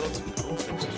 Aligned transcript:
Carlos 0.00 0.22
Rubens. 0.48 0.89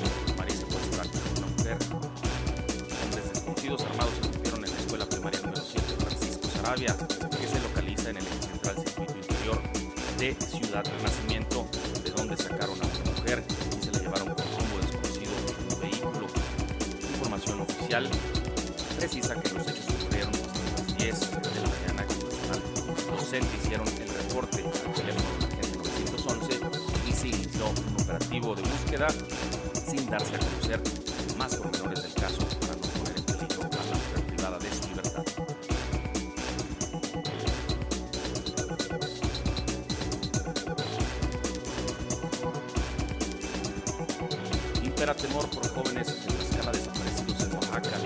Impera 45.03 45.20
temor 45.20 45.50
por 45.50 45.69
jóvenes 45.70 46.06
en 46.28 46.36
la 46.36 46.45
escala 46.45 46.70
desaparecidos 46.70 47.42
en 47.42 47.55
Oaxaca, 47.55 47.98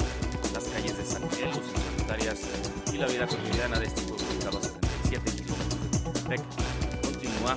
las 0.55 0.65
calles 0.65 0.97
de 0.97 1.05
San 1.05 1.23
Miguel, 1.29 1.51
los 1.51 1.67
solitarias 1.85 2.41
y 2.91 2.97
la 2.97 3.07
vida 3.07 3.27
cotidiana 3.27 3.79
de 3.79 3.85
este 3.85 4.01
pueblo 4.01 4.25
ubicado 4.33 4.57
a 4.57 4.63
77 4.63 5.31
kilómetros 5.43 6.25
de. 6.27 6.37
Continúa, 7.03 7.53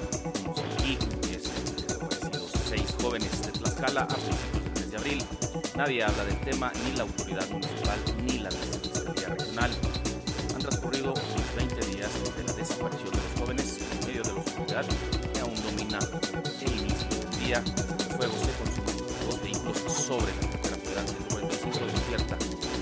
aquí 0.76 0.98
10 1.30 1.44
desaparecidos, 1.88 2.52
6 2.68 2.96
jóvenes 3.02 3.42
de 3.42 3.52
Tlaxcala 3.54 4.02
a 4.02 4.08
principios 4.10 4.74
del 4.76 4.92
de 4.92 4.98
abril. 4.98 5.26
Nadie 5.78 6.04
habla 6.04 6.26
del 6.26 6.42
tema, 6.42 6.74
ni 6.84 6.98
la 6.98 7.04
autoridad 7.04 7.50
municipal, 7.50 8.00
ni 8.26 8.40
la 8.40 8.52
Fiscalía 8.52 9.30
Regional. 9.30 9.72
Han 10.54 10.60
transcurrido 10.60 11.14
unos 11.14 11.56
20 11.56 11.76
días 11.96 12.12
de 12.36 12.44
la 12.44 12.52
desaparición 12.52 13.12
de 13.12 13.22
los 13.24 13.40
jóvenes 13.40 13.80
en 13.90 14.06
medio 14.06 14.22
de 14.22 14.34
la 14.34 14.42
oscuridad 14.42 14.86
que 15.34 15.40
aún 15.40 15.56
domina 15.64 16.00
el 16.60 16.72
inicio 16.76 17.08
día. 17.40 17.64
Fuego 18.18 18.34
se 18.44 18.59
sobre 20.10 20.26
la 20.26 20.60
carretera 20.60 20.76
federal 20.78 21.08
145 21.08 21.86
despierta 21.86 22.38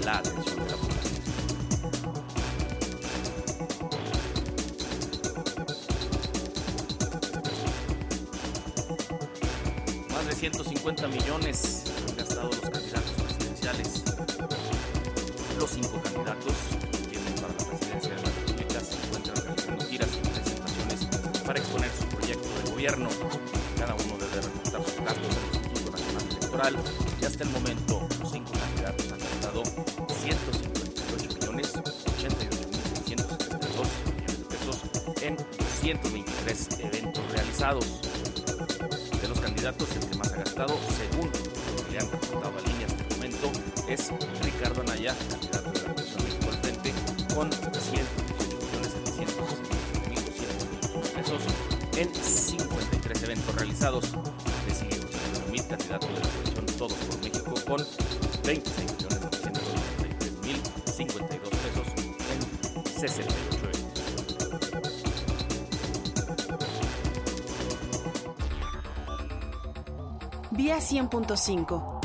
la 0.06 0.18
atención 0.20 0.60
de 0.64 0.72
la 0.72 0.78
población. 0.78 1.22
Más 10.10 10.26
de 10.26 10.36
150 10.36 11.08
millones 11.10 11.84
han 12.08 12.16
gastado 12.16 12.48
los 12.48 12.62
candidatos 12.62 13.12
presidenciales. 13.12 14.04
Los 15.60 15.70
cinco 15.72 16.02
candidatos 16.02 16.54
que 16.80 17.08
tienen 17.10 17.36
para 17.36 17.50
la 17.50 17.66
presidencia 17.68 18.16
de 18.16 18.22
la 18.22 18.30
República 18.30 18.80
se 18.80 19.06
encuentran 19.06 19.36
realizando 19.36 19.86
giras 19.86 20.10
y 20.16 20.30
presentaciones 20.30 21.44
para 21.46 21.60
exponer 21.60 21.92
su 21.92 22.06
proyecto 22.06 22.48
de 22.48 22.72
gobierno. 22.72 23.10
Cada 23.78 23.96
uno 23.96 24.18
debe 24.18 24.42
reportar 24.44 24.82
sus 24.86 24.96
gastos 25.04 25.36
al 25.36 25.56
Instituto 25.56 25.92
Nacional 25.92 26.24
Electoral 26.32 27.07
hasta 27.28 27.44
el 27.44 27.50
momento 27.50 28.08
cinco 28.32 28.52
candidatos 28.54 29.12
han 29.12 29.20
gastado 29.20 29.64
158 29.66 31.52
millones 31.52 31.74
88 31.76 32.58
mil 32.72 32.78
672 33.06 33.88
millones 34.16 34.40
de 34.40 34.46
pesos 34.46 34.82
en 35.22 35.36
223 35.36 36.80
eventos 36.80 37.32
realizados. 37.34 37.86
De 39.22 39.28
los 39.28 39.40
candidatos, 39.42 39.90
el 39.98 40.10
que 40.10 40.16
más 40.16 40.32
ha 40.32 40.38
gastado, 40.38 40.80
según 40.96 41.30
lo 41.76 41.84
que 41.86 41.92
le 41.92 42.00
han 42.00 42.10
reportado 42.10 42.54
a 42.58 42.62
línea 42.62 42.88
hasta 42.88 43.04
el 43.04 43.10
momento, 43.18 43.52
es 43.90 44.10
Ricardo 44.44 44.82
Anaya, 44.82 45.14
candidato 45.30 45.72
de 45.72 45.82
la 45.82 45.94
Coalición 45.94 46.24
México 46.24 46.48
al 46.50 46.58
Frente, 46.60 46.94
con 47.36 47.52
118 47.52 48.08
millones 48.72 48.92
765 49.04 50.10
mil 50.10 50.24
200 50.24 51.10
pesos 51.12 51.42
en 51.98 52.08
53 52.16 53.24
eventos 53.24 53.56
realizados. 53.56 54.06
Le 54.66 54.74
sigue 54.74 54.96
José 55.02 55.18
Mid, 55.52 55.64
candidato 55.68 56.08
de 56.08 56.14
la 56.14 56.20
coalición 56.22 56.66
Todos 56.78 57.17
con 57.68 57.78
26 58.46 58.94
millones 58.94 59.20
993 59.22 60.32
mil 60.42 60.62
52 60.86 61.50
pesos 61.50 61.88
en 62.32 62.40
68 62.86 63.58
eventos. 63.64 64.04
Vía 70.52 70.78
100.5. 70.78 71.97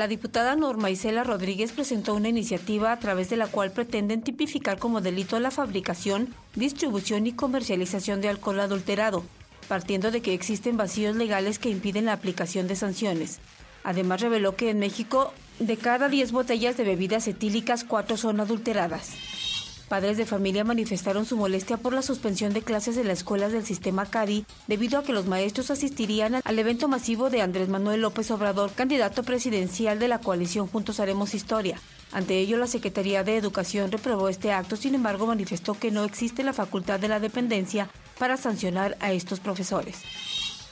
La 0.00 0.08
diputada 0.08 0.56
Norma 0.56 0.88
Isela 0.88 1.24
Rodríguez 1.24 1.72
presentó 1.72 2.14
una 2.14 2.30
iniciativa 2.30 2.90
a 2.90 2.98
través 2.98 3.28
de 3.28 3.36
la 3.36 3.48
cual 3.48 3.70
pretenden 3.70 4.22
tipificar 4.22 4.78
como 4.78 5.02
delito 5.02 5.38
la 5.40 5.50
fabricación, 5.50 6.34
distribución 6.54 7.26
y 7.26 7.32
comercialización 7.32 8.22
de 8.22 8.30
alcohol 8.30 8.60
adulterado, 8.60 9.22
partiendo 9.68 10.10
de 10.10 10.22
que 10.22 10.32
existen 10.32 10.78
vacíos 10.78 11.16
legales 11.16 11.58
que 11.58 11.68
impiden 11.68 12.06
la 12.06 12.14
aplicación 12.14 12.66
de 12.66 12.76
sanciones. 12.76 13.40
Además 13.84 14.22
reveló 14.22 14.56
que 14.56 14.70
en 14.70 14.78
México, 14.78 15.34
de 15.58 15.76
cada 15.76 16.08
10 16.08 16.32
botellas 16.32 16.78
de 16.78 16.84
bebidas 16.84 17.28
etílicas, 17.28 17.84
4 17.84 18.16
son 18.16 18.40
adulteradas. 18.40 19.10
Padres 19.90 20.16
de 20.16 20.24
familia 20.24 20.62
manifestaron 20.62 21.26
su 21.26 21.36
molestia 21.36 21.76
por 21.76 21.92
la 21.92 22.02
suspensión 22.02 22.52
de 22.52 22.62
clases 22.62 22.94
de 22.94 23.02
las 23.02 23.18
escuelas 23.18 23.50
del 23.50 23.66
sistema 23.66 24.06
CADI 24.06 24.46
debido 24.68 25.00
a 25.00 25.02
que 25.02 25.12
los 25.12 25.26
maestros 25.26 25.72
asistirían 25.72 26.40
al 26.44 26.58
evento 26.60 26.86
masivo 26.86 27.28
de 27.28 27.42
Andrés 27.42 27.68
Manuel 27.68 28.02
López 28.02 28.30
Obrador, 28.30 28.70
candidato 28.70 29.24
presidencial 29.24 29.98
de 29.98 30.06
la 30.06 30.20
coalición 30.20 30.68
Juntos 30.68 31.00
Haremos 31.00 31.34
Historia. 31.34 31.80
Ante 32.12 32.38
ello, 32.38 32.56
la 32.56 32.68
Secretaría 32.68 33.24
de 33.24 33.36
Educación 33.36 33.90
reprobó 33.90 34.28
este 34.28 34.52
acto, 34.52 34.76
sin 34.76 34.94
embargo 34.94 35.26
manifestó 35.26 35.74
que 35.74 35.90
no 35.90 36.04
existe 36.04 36.44
la 36.44 36.52
facultad 36.52 37.00
de 37.00 37.08
la 37.08 37.18
dependencia 37.18 37.90
para 38.16 38.36
sancionar 38.36 38.96
a 39.00 39.10
estos 39.10 39.40
profesores. 39.40 40.02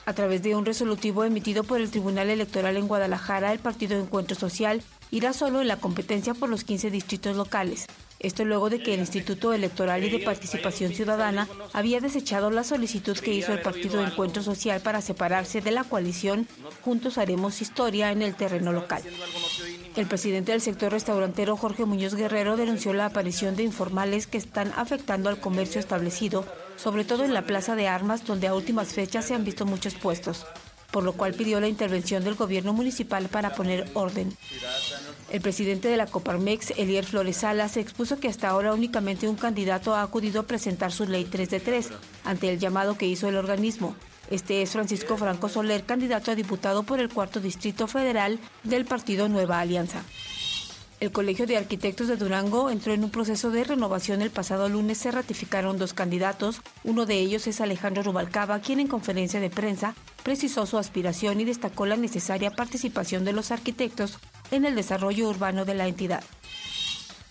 A 0.07 0.13
través 0.13 0.45
de 0.45 0.55
un 0.55 0.65
resolutivo 0.65 1.25
emitido 1.25 1.65
por 1.65 1.81
el 1.81 1.91
Tribunal 1.91 2.31
Electoral 2.31 2.77
en 2.77 2.87
Guadalajara, 2.87 3.53
el 3.53 3.59
Partido 3.59 3.99
Encuentro 3.99 4.37
Social 4.37 4.81
irá 5.11 5.33
solo 5.33 5.61
en 5.61 5.67
la 5.67 5.79
competencia 5.79 6.35
por 6.35 6.49
los 6.49 6.63
15 6.63 6.93
distritos 6.93 7.37
locales. 7.37 7.89
Esto 8.21 8.45
luego 8.45 8.69
de 8.69 8.83
que 8.83 8.95
el 8.95 9.01
Instituto 9.01 9.53
Electoral 9.53 10.03
y 10.03 10.11
de 10.11 10.19
Participación 10.19 10.93
Ciudadana 10.93 11.47
había 11.73 12.01
desechado 12.01 12.51
la 12.51 12.65
solicitud 12.65 13.17
que 13.17 13.33
hizo 13.33 13.53
el 13.53 13.63
Partido 13.63 14.05
Encuentro 14.05 14.43
Social 14.43 14.81
para 14.81 15.01
separarse 15.01 15.61
de 15.61 15.71
la 15.71 15.85
coalición 15.85 16.49
Juntos 16.83 17.17
Haremos 17.17 17.63
Historia 17.63 18.11
en 18.11 18.23
el 18.23 18.35
terreno 18.35 18.73
local. 18.73 19.03
El 19.95 20.07
presidente 20.07 20.51
del 20.51 20.61
sector 20.61 20.91
restaurantero 20.91 21.57
Jorge 21.57 21.85
Muñoz 21.85 22.15
Guerrero 22.15 22.57
denunció 22.57 22.93
la 22.93 23.07
aparición 23.07 23.55
de 23.55 23.63
informales 23.63 24.27
que 24.27 24.39
están 24.39 24.73
afectando 24.77 25.29
al 25.29 25.39
comercio 25.39 25.81
establecido, 25.81 26.45
sobre 26.77 27.05
todo 27.05 27.25
en 27.25 27.35
la 27.35 27.47
Plaza 27.47 27.77
de 27.77 27.87
Armas, 27.87 28.27
donde 28.27 28.49
a 28.49 28.55
últimas 28.55 28.95
fechas 28.95 29.27
se 29.27 29.35
han 29.35 29.45
visto 29.45 29.65
muchos 29.65 29.95
puestos 29.95 30.45
por 30.91 31.05
lo 31.05 31.13
cual 31.13 31.35
pidió 31.35 31.61
la 31.61 31.69
intervención 31.69 32.25
del 32.25 32.35
gobierno 32.35 32.73
municipal 32.73 33.29
para 33.29 33.55
poner 33.55 33.91
orden. 33.95 34.37
El 35.31 35.41
presidente 35.41 35.89
de 35.89 35.97
la 35.97 36.07
Coparmex, 36.07 36.73
Elier 36.79 37.05
Flores 37.05 37.39
Salas, 37.39 37.77
expuso 37.77 38.19
que 38.19 38.29
hasta 38.29 38.49
ahora 38.49 38.73
únicamente 38.73 39.29
un 39.29 39.37
candidato 39.37 39.95
ha 39.95 40.03
acudido 40.03 40.41
a 40.41 40.47
presentar 40.47 40.93
su 40.93 41.07
ley 41.07 41.25
3 41.25 41.51
de 41.51 41.61
3 41.61 41.89
ante 42.25 42.51
el 42.51 42.59
llamado 42.59 42.97
que 42.97 43.07
hizo 43.07 43.29
el 43.29 43.37
organismo. 43.37 43.95
Este 44.31 44.61
es 44.63 44.71
Francisco 44.73 45.17
Franco 45.17 45.49
Soler, 45.49 45.85
candidato 45.85 46.31
a 46.31 46.35
diputado 46.35 46.83
por 46.83 47.01
el 47.01 47.09
cuarto 47.09 47.41
distrito 47.41 47.87
federal 47.87 48.39
del 48.63 48.85
partido 48.85 49.29
Nueva 49.29 49.61
Alianza. 49.61 50.03
El 51.01 51.13
Colegio 51.13 51.47
de 51.47 51.57
Arquitectos 51.57 52.09
de 52.09 52.17
Durango 52.17 52.71
entró 52.71 52.93
en 52.93 53.05
un 53.05 53.11
proceso 53.11 53.51
de 53.51 53.63
renovación. 53.63 54.21
El 54.21 54.31
pasado 54.31 54.69
lunes 54.69 54.99
se 54.99 55.13
ratificaron 55.13 55.79
dos 55.79 55.95
candidatos. 55.95 56.61
Uno 56.83 57.07
de 57.07 57.19
ellos 57.21 57.47
es 57.47 57.61
Alejandro 57.61 58.03
Rubalcaba, 58.03 58.59
quien 58.59 58.81
en 58.81 58.89
conferencia 58.89 59.39
de 59.39 59.49
prensa 59.49 59.95
precisó 60.29 60.67
su 60.67 60.77
aspiración 60.77 61.41
y 61.41 61.47
destacó 61.47 61.87
la 61.87 61.97
necesaria 61.97 62.51
participación 62.51 63.25
de 63.25 63.33
los 63.33 63.51
arquitectos 63.51 64.19
en 64.51 64.67
el 64.67 64.75
desarrollo 64.75 65.27
urbano 65.27 65.65
de 65.65 65.73
la 65.73 65.89
entidad. 65.89 66.23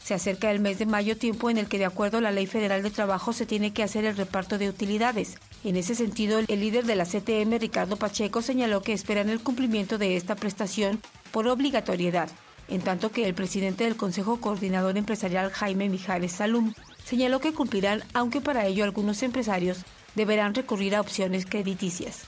Se 0.03 0.15
acerca 0.15 0.49
el 0.49 0.59
mes 0.59 0.79
de 0.79 0.87
mayo, 0.87 1.15
tiempo 1.15 1.51
en 1.51 1.59
el 1.59 1.67
que 1.67 1.77
de 1.77 1.85
acuerdo 1.85 2.17
a 2.17 2.21
la 2.21 2.31
Ley 2.31 2.47
Federal 2.47 2.81
de 2.81 2.89
Trabajo 2.89 3.33
se 3.33 3.45
tiene 3.45 3.71
que 3.71 3.83
hacer 3.83 4.03
el 4.03 4.17
reparto 4.17 4.57
de 4.57 4.67
utilidades. 4.67 5.37
En 5.63 5.75
ese 5.75 5.93
sentido, 5.93 6.39
el 6.39 6.59
líder 6.59 6.85
de 6.85 6.95
la 6.95 7.05
CTM, 7.05 7.59
Ricardo 7.59 7.97
Pacheco, 7.97 8.41
señaló 8.41 8.81
que 8.81 8.93
esperan 8.93 9.29
el 9.29 9.41
cumplimiento 9.41 9.99
de 9.99 10.17
esta 10.17 10.35
prestación 10.35 10.99
por 11.29 11.47
obligatoriedad 11.47 12.31
en 12.67 12.81
tanto 12.81 13.11
que 13.11 13.27
el 13.27 13.35
presidente 13.35 13.83
del 13.83 13.95
Consejo 13.95 14.41
Coordinador 14.41 14.97
Empresarial 14.97 15.51
Jaime 15.51 15.87
Mijares 15.87 16.31
Salum 16.31 16.73
señaló 17.05 17.39
que 17.39 17.53
cumplirán, 17.53 18.03
aunque 18.15 18.41
para 18.41 18.65
ello 18.65 18.83
algunos 18.83 19.21
empresarios 19.23 19.85
deberán 20.15 20.55
recurrir 20.55 20.95
a 20.95 21.01
opciones 21.01 21.45
crediticias. 21.45 22.25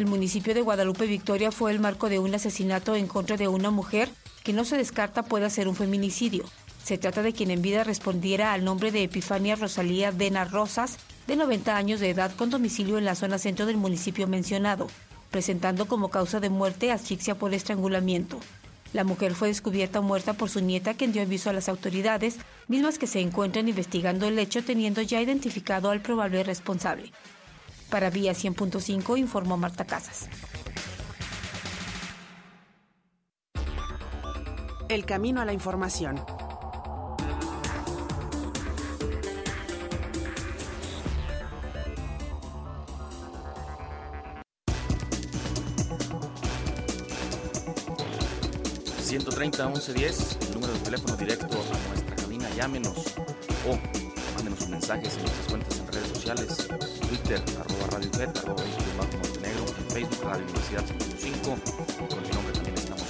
El 0.00 0.06
municipio 0.06 0.54
de 0.54 0.62
Guadalupe 0.62 1.04
Victoria 1.04 1.52
fue 1.52 1.72
el 1.72 1.78
marco 1.78 2.08
de 2.08 2.18
un 2.18 2.34
asesinato 2.34 2.96
en 2.96 3.06
contra 3.06 3.36
de 3.36 3.48
una 3.48 3.70
mujer 3.70 4.08
que 4.42 4.54
no 4.54 4.64
se 4.64 4.78
descarta 4.78 5.24
pueda 5.24 5.50
ser 5.50 5.68
un 5.68 5.76
feminicidio. 5.76 6.44
Se 6.82 6.96
trata 6.96 7.20
de 7.20 7.34
quien 7.34 7.50
en 7.50 7.60
vida 7.60 7.84
respondiera 7.84 8.54
al 8.54 8.64
nombre 8.64 8.92
de 8.92 9.02
Epifania 9.02 9.56
Rosalía 9.56 10.10
Dena 10.10 10.46
Rosas, 10.46 10.96
de 11.26 11.36
90 11.36 11.76
años 11.76 12.00
de 12.00 12.08
edad 12.08 12.34
con 12.34 12.48
domicilio 12.48 12.96
en 12.96 13.04
la 13.04 13.14
zona 13.14 13.36
centro 13.36 13.66
del 13.66 13.76
municipio 13.76 14.26
mencionado, 14.26 14.86
presentando 15.30 15.86
como 15.86 16.08
causa 16.08 16.40
de 16.40 16.48
muerte 16.48 16.92
asfixia 16.92 17.34
por 17.34 17.52
estrangulamiento. 17.52 18.40
La 18.94 19.04
mujer 19.04 19.34
fue 19.34 19.48
descubierta 19.48 20.00
muerta 20.00 20.32
por 20.32 20.48
su 20.48 20.62
nieta, 20.62 20.94
quien 20.94 21.12
dio 21.12 21.20
aviso 21.20 21.50
a 21.50 21.52
las 21.52 21.68
autoridades, 21.68 22.38
mismas 22.68 22.98
que 22.98 23.06
se 23.06 23.20
encuentran 23.20 23.68
investigando 23.68 24.26
el 24.26 24.38
hecho 24.38 24.64
teniendo 24.64 25.02
ya 25.02 25.20
identificado 25.20 25.90
al 25.90 26.00
probable 26.00 26.42
responsable. 26.42 27.12
Para 27.90 28.08
Vía 28.08 28.32
100.5 28.32 29.18
informó 29.18 29.56
Marta 29.56 29.84
Casas. 29.84 30.28
El 34.88 35.04
camino 35.04 35.40
a 35.40 35.44
la 35.44 35.52
información. 35.52 36.20
130 49.10 49.66
1110, 49.66 50.38
el 50.40 50.54
número 50.54 50.72
de 50.72 50.78
teléfono 50.78 51.16
directo 51.16 51.46
a 51.46 51.88
nuestra 51.88 52.14
cabina, 52.14 52.48
llámenos 52.50 52.96
o 53.66 53.76
mándenos 54.36 54.60
sus 54.60 54.68
mensajes 54.68 55.16
en 55.16 55.22
nuestras 55.22 55.46
cuentas 55.48 55.78
en 55.80 55.89
sociales, 56.20 56.68
Twitter, 57.08 57.40
arroba 57.58 57.86
Radio 57.92 58.10
Fet, 58.12 58.36
arroba 58.38 58.62
Montenegro, 58.96 59.64
en 59.78 59.90
Facebook, 59.90 60.22
Radio 60.22 60.44
Universidad 60.44 60.84
55, 60.84 61.32
y 61.32 61.34
con 62.12 62.22
mi 62.22 62.28
nombre 62.28 62.52
también 62.52 62.76
estamos 62.76 63.06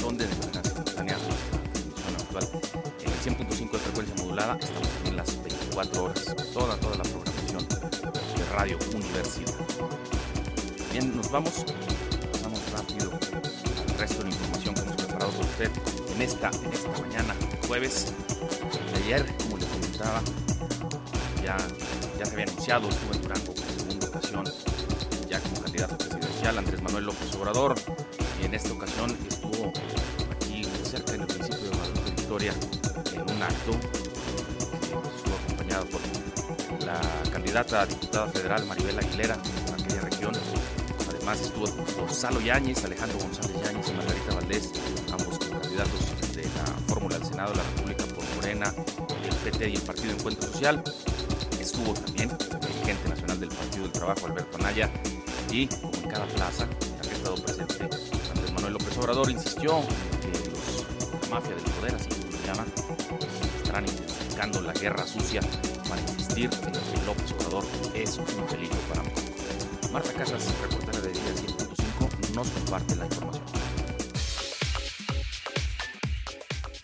donde 0.00 0.26
de 0.26 0.36
manera 0.36 0.64
simultánea 0.64 1.18
transmisión 1.18 2.16
actual 2.16 2.48
de 3.04 3.10
frecuencia 3.78 4.14
modulada. 4.22 4.56
Estamos 4.58 4.88
en 5.04 5.16
las 5.16 5.42
24 5.42 6.04
horas, 6.04 6.34
toda, 6.54 6.76
toda 6.76 6.96
la 6.96 7.04
programación 7.04 7.68
de 7.68 7.76
Radio 8.54 8.78
Universidad. 8.94 9.57
Bien, 11.28 11.42
nos 11.42 11.54
vamos, 11.54 11.64
vamos 12.42 12.60
rápido 12.72 13.10
al 13.12 13.98
resto 13.98 14.18
de 14.18 14.24
la 14.24 14.30
información 14.30 14.74
que 14.74 14.80
hemos 14.80 14.96
preparado 14.96 15.30
para 15.30 15.44
usted 15.44 15.70
en 16.14 16.22
esta, 16.22 16.50
en 16.50 17.02
mañana, 17.02 17.34
jueves. 17.66 18.12
Ayer, 18.96 19.26
como 19.36 19.58
les 19.58 19.66
comentaba, 19.66 20.22
ya, 21.42 21.56
ya 22.18 22.24
se 22.24 22.32
había 22.32 22.44
anunciado, 22.44 22.88
estuvo 22.88 23.14
en 23.14 23.22
Durango 23.22 23.54
por 23.54 23.64
segunda 23.64 24.08
ocasión, 24.08 24.44
ya 25.28 25.40
como 25.40 25.60
candidato 25.62 25.98
presidencial 25.98 26.58
Andrés 26.58 26.82
Manuel 26.82 27.04
López 27.04 27.34
Obrador, 27.34 27.74
y 28.40 28.46
en 28.46 28.54
esta 28.54 28.72
ocasión 28.72 29.16
estuvo 29.28 29.72
aquí 30.32 30.64
cerca 30.84 31.12
del 31.12 31.20
municipio 31.22 31.58
de 31.58 31.76
Guadalupe 31.76 32.10
Victoria 32.10 32.54
un 33.26 33.42
acto 33.42 33.72
estuvo 33.72 35.36
acompañado 35.44 35.86
por 35.86 36.00
la 36.86 37.00
candidata 37.30 37.82
a 37.82 37.86
diputada 37.86 38.28
federal 38.28 38.64
Maribel 38.66 38.98
Aguilera 38.98 39.34
en. 39.34 39.67
Además 41.28 41.46
estuvo 41.46 41.66
Gonzalo 42.06 42.40
Yáñez, 42.40 42.82
Alejandro 42.86 43.18
González 43.18 43.62
Yáñez 43.62 43.88
y 43.90 43.92
Margarita 43.92 44.34
Valdés, 44.34 44.72
ambos 45.12 45.38
candidatos 45.38 46.34
de 46.34 46.42
la 46.42 46.64
fórmula 46.86 47.18
del 47.18 47.28
Senado 47.28 47.50
de 47.50 47.56
la 47.58 47.64
República 47.64 48.04
por 48.14 48.24
Morena, 48.36 48.74
el 49.24 49.34
PT 49.36 49.68
y 49.68 49.74
el 49.74 49.82
Partido 49.82 50.12
Encuentro 50.14 50.50
Social. 50.50 50.82
Estuvo 51.60 51.92
también 51.92 52.30
el 52.30 52.60
dirigente 52.60 53.10
nacional 53.10 53.40
del 53.40 53.50
Partido 53.50 53.82
del 53.82 53.92
Trabajo, 53.92 54.24
Alberto 54.24 54.56
Anaya, 54.56 54.90
y 55.52 55.64
en 55.64 56.08
cada 56.08 56.24
plaza, 56.28 56.66
ha 56.98 57.12
estado 57.12 57.34
presente 57.34 57.84
Andrés 58.30 58.52
Manuel 58.54 58.72
López 58.72 58.96
Obrador, 58.96 59.30
insistió 59.30 59.82
que 60.22 60.28
los, 60.48 61.20
la 61.20 61.28
mafia 61.28 61.54
del 61.54 61.64
poder, 61.74 61.94
así 61.94 62.08
como 62.08 62.32
lo 62.32 62.46
llaman, 62.46 62.72
estarán 63.58 63.86
intensificando 63.86 64.62
la 64.62 64.72
guerra 64.72 65.06
sucia 65.06 65.42
para 65.90 66.00
insistir 66.00 66.48
en 66.54 66.72
que 66.72 67.04
López 67.04 67.32
Obrador 67.32 67.64
es 67.92 68.16
un 68.16 68.46
peligro 68.46 68.78
para 68.88 69.02
México. 69.02 69.28
Marta 69.92 70.12
Casas, 70.12 70.44
de 71.08 71.14
Día 71.14 71.34
100.5, 71.34 72.34
nos 72.34 72.50
comparte 72.50 72.96
la 72.96 73.06
información. 73.06 73.44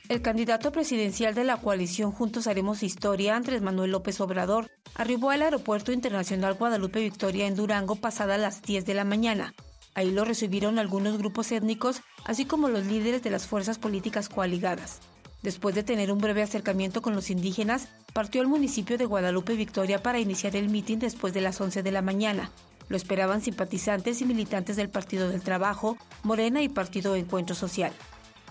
El 0.08 0.22
candidato 0.22 0.72
presidencial 0.72 1.34
de 1.34 1.44
la 1.44 1.58
coalición 1.58 2.12
Juntos 2.12 2.46
Haremos 2.46 2.82
Historia, 2.82 3.36
Andrés 3.36 3.62
Manuel 3.62 3.90
López 3.90 4.20
Obrador, 4.20 4.70
arribó 4.94 5.30
al 5.30 5.42
Aeropuerto 5.42 5.92
Internacional 5.92 6.54
Guadalupe 6.54 7.00
Victoria 7.00 7.46
en 7.46 7.56
Durango 7.56 7.96
pasada 7.96 8.38
las 8.38 8.62
10 8.62 8.86
de 8.86 8.94
la 8.94 9.04
mañana. 9.04 9.54
Ahí 9.94 10.10
lo 10.10 10.24
recibieron 10.24 10.78
algunos 10.78 11.18
grupos 11.18 11.52
étnicos, 11.52 12.00
así 12.24 12.44
como 12.44 12.68
los 12.68 12.86
líderes 12.86 13.22
de 13.22 13.30
las 13.30 13.46
fuerzas 13.46 13.78
políticas 13.78 14.28
coaligadas. 14.28 15.00
Después 15.42 15.74
de 15.74 15.82
tener 15.82 16.10
un 16.10 16.18
breve 16.18 16.42
acercamiento 16.42 17.02
con 17.02 17.14
los 17.14 17.28
indígenas, 17.30 17.88
partió 18.14 18.40
al 18.40 18.46
municipio 18.48 18.96
de 18.96 19.04
Guadalupe 19.04 19.54
Victoria 19.56 20.02
para 20.02 20.18
iniciar 20.18 20.56
el 20.56 20.70
mitin 20.70 20.98
después 20.98 21.34
de 21.34 21.42
las 21.42 21.60
11 21.60 21.82
de 21.82 21.92
la 21.92 22.00
mañana. 22.02 22.50
Lo 22.88 22.96
esperaban 22.96 23.40
simpatizantes 23.40 24.20
y 24.20 24.24
militantes 24.24 24.76
del 24.76 24.88
Partido 24.88 25.28
del 25.28 25.42
Trabajo, 25.42 25.96
Morena 26.22 26.62
y 26.62 26.68
Partido 26.68 27.16
Encuentro 27.16 27.54
Social. 27.54 27.92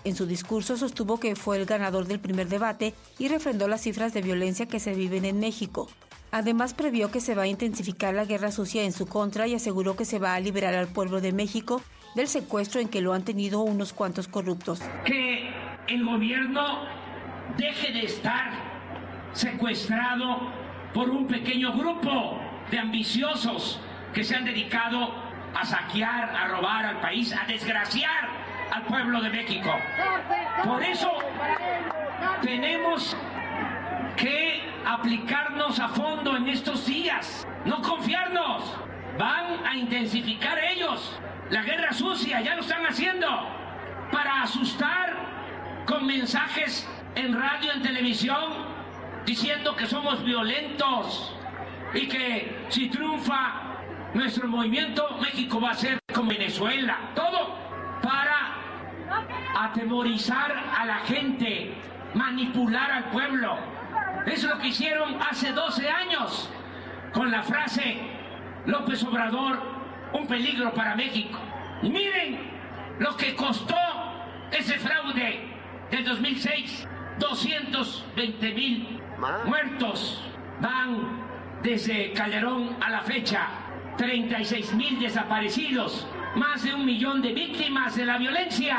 En 0.04 0.16
su 0.16 0.26
discurso 0.26 0.76
sostuvo 0.76 1.18
que 1.18 1.34
fue 1.36 1.56
el 1.56 1.66
ganador 1.66 2.06
del 2.06 2.20
primer 2.20 2.48
debate 2.48 2.94
y 3.18 3.28
refrendó 3.28 3.68
las 3.68 3.80
cifras 3.80 4.12
de 4.12 4.22
violencia 4.22 4.66
que 4.66 4.80
se 4.80 4.94
viven 4.94 5.24
en 5.24 5.40
México. 5.40 5.88
Además 6.30 6.74
previó 6.74 7.10
que 7.10 7.20
se 7.20 7.34
va 7.34 7.42
a 7.42 7.46
intensificar 7.46 8.12
la 8.14 8.24
guerra 8.24 8.50
sucia 8.50 8.82
en 8.82 8.92
su 8.92 9.06
contra 9.06 9.46
y 9.46 9.54
aseguró 9.54 9.96
que 9.96 10.04
se 10.04 10.18
va 10.18 10.34
a 10.34 10.40
liberar 10.40 10.74
al 10.74 10.88
pueblo 10.88 11.20
de 11.20 11.32
México 11.32 11.80
del 12.16 12.28
secuestro 12.28 12.80
en 12.80 12.88
que 12.88 13.00
lo 13.00 13.12
han 13.12 13.24
tenido 13.24 13.60
unos 13.60 13.92
cuantos 13.92 14.28
corruptos 14.28 14.80
el 15.86 16.04
gobierno 16.04 16.86
deje 17.58 17.92
de 17.92 18.04
estar 18.06 18.52
secuestrado 19.32 20.50
por 20.92 21.10
un 21.10 21.26
pequeño 21.26 21.72
grupo 21.76 22.38
de 22.70 22.78
ambiciosos 22.78 23.80
que 24.14 24.22
se 24.22 24.36
han 24.36 24.44
dedicado 24.44 25.12
a 25.54 25.64
saquear, 25.64 26.34
a 26.34 26.48
robar 26.48 26.86
al 26.86 27.00
país, 27.00 27.34
a 27.34 27.44
desgraciar 27.46 28.28
al 28.70 28.82
pueblo 28.84 29.20
de 29.20 29.30
México. 29.30 29.74
Por 30.64 30.82
eso 30.82 31.10
tenemos 32.40 33.16
que 34.16 34.62
aplicarnos 34.86 35.80
a 35.80 35.88
fondo 35.88 36.36
en 36.36 36.48
estos 36.48 36.86
días, 36.86 37.46
no 37.64 37.82
confiarnos. 37.82 38.62
Van 39.18 39.64
a 39.64 39.76
intensificar 39.76 40.58
ellos 40.58 41.20
la 41.50 41.62
guerra 41.62 41.92
sucia, 41.92 42.40
ya 42.40 42.54
lo 42.54 42.62
están 42.62 42.86
haciendo, 42.86 43.28
para 44.10 44.42
asustar 44.42 45.14
con 45.86 46.06
mensajes 46.06 46.88
en 47.14 47.38
radio, 47.38 47.72
en 47.72 47.82
televisión, 47.82 48.52
diciendo 49.24 49.76
que 49.76 49.86
somos 49.86 50.24
violentos 50.24 51.34
y 51.92 52.08
que 52.08 52.66
si 52.70 52.88
triunfa 52.88 53.63
nuestro 54.14 54.48
movimiento, 54.48 55.18
México 55.20 55.60
va 55.60 55.72
a 55.72 55.74
ser 55.74 55.98
como 56.14 56.30
Venezuela. 56.30 56.98
Todo 57.14 57.56
para 58.02 58.54
atemorizar 59.56 60.52
a 60.52 60.86
la 60.86 60.98
gente, 61.00 61.74
manipular 62.14 62.90
al 62.90 63.04
pueblo. 63.10 63.58
Eso 64.26 64.48
es 64.48 64.54
lo 64.54 64.58
que 64.58 64.68
hicieron 64.68 65.20
hace 65.20 65.52
12 65.52 65.88
años 65.90 66.50
con 67.12 67.30
la 67.30 67.42
frase 67.42 67.98
López 68.66 69.02
Obrador, 69.04 69.60
un 70.12 70.26
peligro 70.26 70.72
para 70.72 70.94
México. 70.94 71.38
Y 71.82 71.90
miren 71.90 72.50
lo 72.98 73.16
que 73.16 73.34
costó 73.34 73.76
ese 74.50 74.78
fraude 74.78 75.40
del 75.90 76.04
2006, 76.04 76.88
220 77.18 78.54
mil 78.54 79.00
muertos. 79.44 80.22
Van 80.60 81.24
desde 81.62 82.12
Calderón 82.12 82.76
a 82.80 82.90
la 82.90 83.00
fecha, 83.02 83.48
36 83.96 84.74
mil 84.74 84.98
desaparecidos, 84.98 86.06
más 86.34 86.62
de 86.62 86.74
un 86.74 86.84
millón 86.84 87.22
de 87.22 87.32
víctimas 87.32 87.96
de 87.96 88.04
la 88.04 88.18
violencia. 88.18 88.78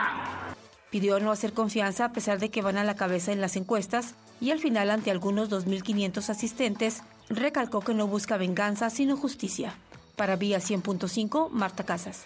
Pidió 0.90 1.20
no 1.20 1.32
hacer 1.32 1.54
confianza 1.54 2.06
a 2.06 2.12
pesar 2.14 2.40
de 2.40 2.50
que 2.50 2.62
van 2.62 2.78
a 2.78 2.84
la 2.84 2.96
cabeza 2.96 3.32
en 3.32 3.42
las 3.42 3.56
encuestas 3.56 4.16
y 4.40 4.52
al 4.52 4.60
final 4.60 4.90
ante 4.92 5.12
algunos 5.12 5.50
2.500 5.50 6.30
asistentes 6.30 7.04
recalcó 7.30 7.82
que 7.82 7.94
no 7.94 8.08
busca 8.08 8.38
venganza 8.38 8.90
sino 8.90 9.18
justicia. 9.18 9.74
Para 10.16 10.36
Vía 10.36 10.60
100.5, 10.60 11.50
Marta 11.50 11.84
Casas. 11.84 12.26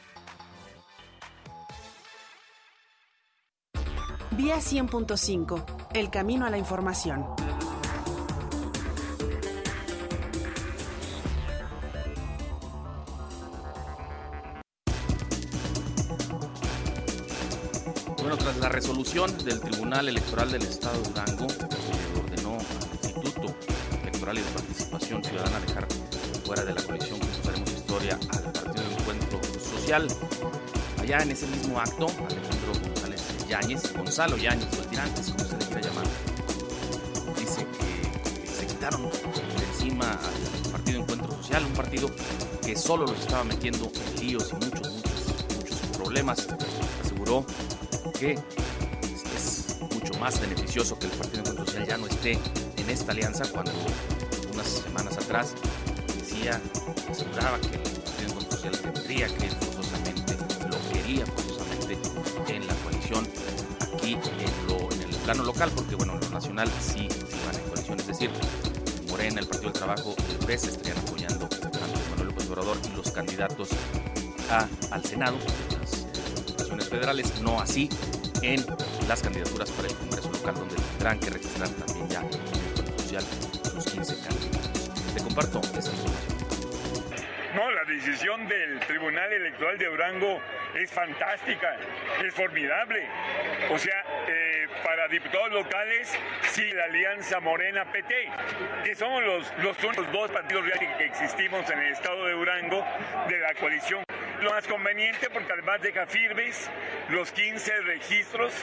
Vía 4.31 4.57
100.5, 4.57 5.63
el 5.93 6.09
camino 6.09 6.45
a 6.45 6.49
la 6.49 6.57
información. 6.57 7.25
Resolución 18.99 19.45
del 19.45 19.61
Tribunal 19.61 20.09
Electoral 20.09 20.51
del 20.51 20.63
Estado 20.63 21.01
de 21.01 21.09
Durango, 21.09 21.47
ordenó 22.19 22.57
al 22.57 22.91
Instituto 22.91 23.55
Electoral 24.01 24.37
y 24.37 24.41
de 24.41 24.49
Participación 24.51 25.23
Ciudadana 25.23 25.59
dejar 25.61 25.87
fuera 26.45 26.65
de 26.65 26.73
la 26.73 26.83
coalición 26.83 27.17
Conquistaremos 27.17 27.71
Historia 27.71 28.19
al 28.29 28.51
Partido 28.51 28.89
de 28.89 28.95
Encuentro 28.95 29.39
Social. 29.57 30.07
Allá 30.99 31.19
en 31.19 31.31
ese 31.31 31.47
mismo 31.47 31.79
acto, 31.79 32.07
Alejandro 32.07 32.73
González 32.83 33.21
Yáñez, 33.47 33.93
Gonzalo 33.93 34.35
Yáñez, 34.35 34.67
o 34.77 34.81
el 34.81 34.87
tirantes, 34.87 35.27
se 35.27 35.31
le 35.31 35.37
dice 37.39 37.65
que 37.79 38.47
se 38.47 38.67
quitaron 38.67 39.03
de 39.03 39.65
encima 39.71 40.11
al 40.11 40.71
Partido 40.73 40.99
Encuentro 40.99 41.31
Social, 41.37 41.63
un 41.63 41.73
partido 41.73 42.11
que 42.65 42.75
solo 42.75 43.05
los 43.05 43.17
estaba 43.17 43.45
metiendo 43.45 43.89
en 44.07 44.27
líos 44.27 44.49
y 44.51 44.55
muchos, 44.55 44.91
muchos, 44.91 45.45
muchos 45.57 45.97
problemas. 45.97 46.47
Aseguró 47.01 47.45
que 48.19 48.37
más 50.19 50.39
beneficioso 50.39 50.99
que 50.99 51.05
el 51.05 51.13
Partido 51.13 51.45
Social 51.55 51.87
ya 51.87 51.97
no 51.97 52.07
esté 52.07 52.37
en 52.77 52.89
esta 52.89 53.11
alianza 53.11 53.45
cuando 53.51 53.71
unas 54.53 54.67
semanas 54.67 55.17
atrás 55.17 55.53
decía, 56.17 56.61
aseguraba 57.09 57.59
que 57.61 57.75
el 57.75 57.81
Partido 57.81 58.41
Social 58.51 58.77
tendría 58.79 59.27
que 59.27 59.45
ir 59.45 59.51
forzosamente, 59.53 60.35
lo 60.69 60.93
quería 60.93 61.25
forzosamente 61.25 62.55
en 62.55 62.67
la 62.67 62.73
coalición 62.75 63.27
aquí 63.93 64.13
en, 64.13 64.67
lo, 64.67 64.91
en 64.91 65.01
el 65.03 65.15
plano 65.23 65.43
local, 65.43 65.71
porque 65.73 65.95
bueno, 65.95 66.13
en 66.13 66.19
lo 66.19 66.29
nacional 66.29 66.69
sí, 66.81 67.07
sí 67.09 67.37
van 67.45 67.55
en 67.55 67.69
coalición, 67.69 67.99
es 67.99 68.07
decir, 68.07 68.29
Morena, 69.09 69.39
el 69.39 69.47
Partido 69.47 69.71
del 69.71 69.79
Trabajo, 69.79 70.15
el 70.29 70.45
PES 70.45 70.63
estarían 70.65 70.97
apoyando 70.99 71.45
a 71.45 72.09
Manuel 72.11 72.27
López 72.27 72.49
Obrador 72.49 72.77
y 72.91 72.95
los 72.95 73.11
candidatos 73.11 73.69
a, 74.49 74.67
al 74.91 75.03
Senado, 75.05 75.37
las 76.75 76.89
federales, 76.89 77.39
no 77.41 77.59
así 77.59 77.89
en 78.41 78.65
las 79.09 79.23
candidaturas 79.23 79.71
para 79.71 79.87
el 79.87 79.95
Congreso 79.95 80.31
local, 80.31 80.53
donde 80.53 80.75
tendrán 80.75 81.19
que 81.19 81.31
registrar 81.31 81.67
también 81.69 82.07
ya 82.09 82.19
el 82.19 82.99
Social 82.99 83.23
sus 83.23 83.85
15 83.85 84.15
candidatos. 84.21 85.13
Te 85.15 85.23
comparto 85.23 85.61
esta. 85.61 85.91
No, 87.55 87.71
la 87.71 87.83
decisión 87.85 88.47
del 88.47 88.79
Tribunal 88.81 89.33
Electoral 89.33 89.79
de 89.79 89.87
Durango 89.87 90.39
es 90.75 90.91
fantástica, 90.91 91.75
es 92.23 92.35
formidable. 92.35 93.07
O 93.71 93.79
sea, 93.79 94.05
eh, 94.27 94.67
para 94.85 95.07
diputados 95.07 95.53
locales, 95.53 96.13
sí, 96.51 96.71
la 96.71 96.83
alianza 96.83 97.39
Morena-PT, 97.39 98.13
que 98.83 98.93
somos 98.93 99.23
los, 99.23 99.51
los 99.63 99.83
únicos 99.83 100.11
dos 100.11 100.29
partidos 100.29 100.63
reales 100.65 100.97
que 100.99 101.05
existimos 101.05 101.67
en 101.71 101.79
el 101.79 101.93
estado 101.93 102.25
de 102.27 102.33
Durango 102.33 102.85
de 103.27 103.39
la 103.39 103.55
coalición 103.55 104.03
lo 104.41 104.51
más 104.51 104.67
conveniente 104.67 105.29
porque 105.29 105.51
además 105.53 105.81
deja 105.81 106.05
firmes 106.05 106.69
los 107.09 107.31
15 107.31 107.81
registros 107.81 108.53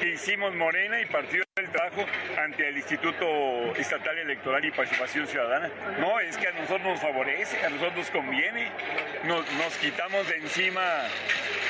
que 0.00 0.10
hicimos 0.10 0.54
Morena 0.54 1.00
y 1.00 1.06
Partido 1.06 1.44
del 1.54 1.70
Trabajo 1.70 2.06
ante 2.38 2.66
el 2.66 2.78
Instituto 2.78 3.76
Estatal 3.76 4.16
Electoral 4.16 4.64
y 4.64 4.70
Participación 4.70 5.26
Ciudadana. 5.26 5.70
No, 5.98 6.18
es 6.18 6.38
que 6.38 6.48
a 6.48 6.52
nosotros 6.52 6.80
nos 6.80 7.00
favorece, 7.00 7.62
a 7.62 7.68
nosotros 7.68 7.94
nos 7.94 8.10
conviene. 8.10 8.70
Nos, 9.24 9.52
nos 9.52 9.76
quitamos 9.76 10.26
de 10.28 10.36
encima 10.36 10.80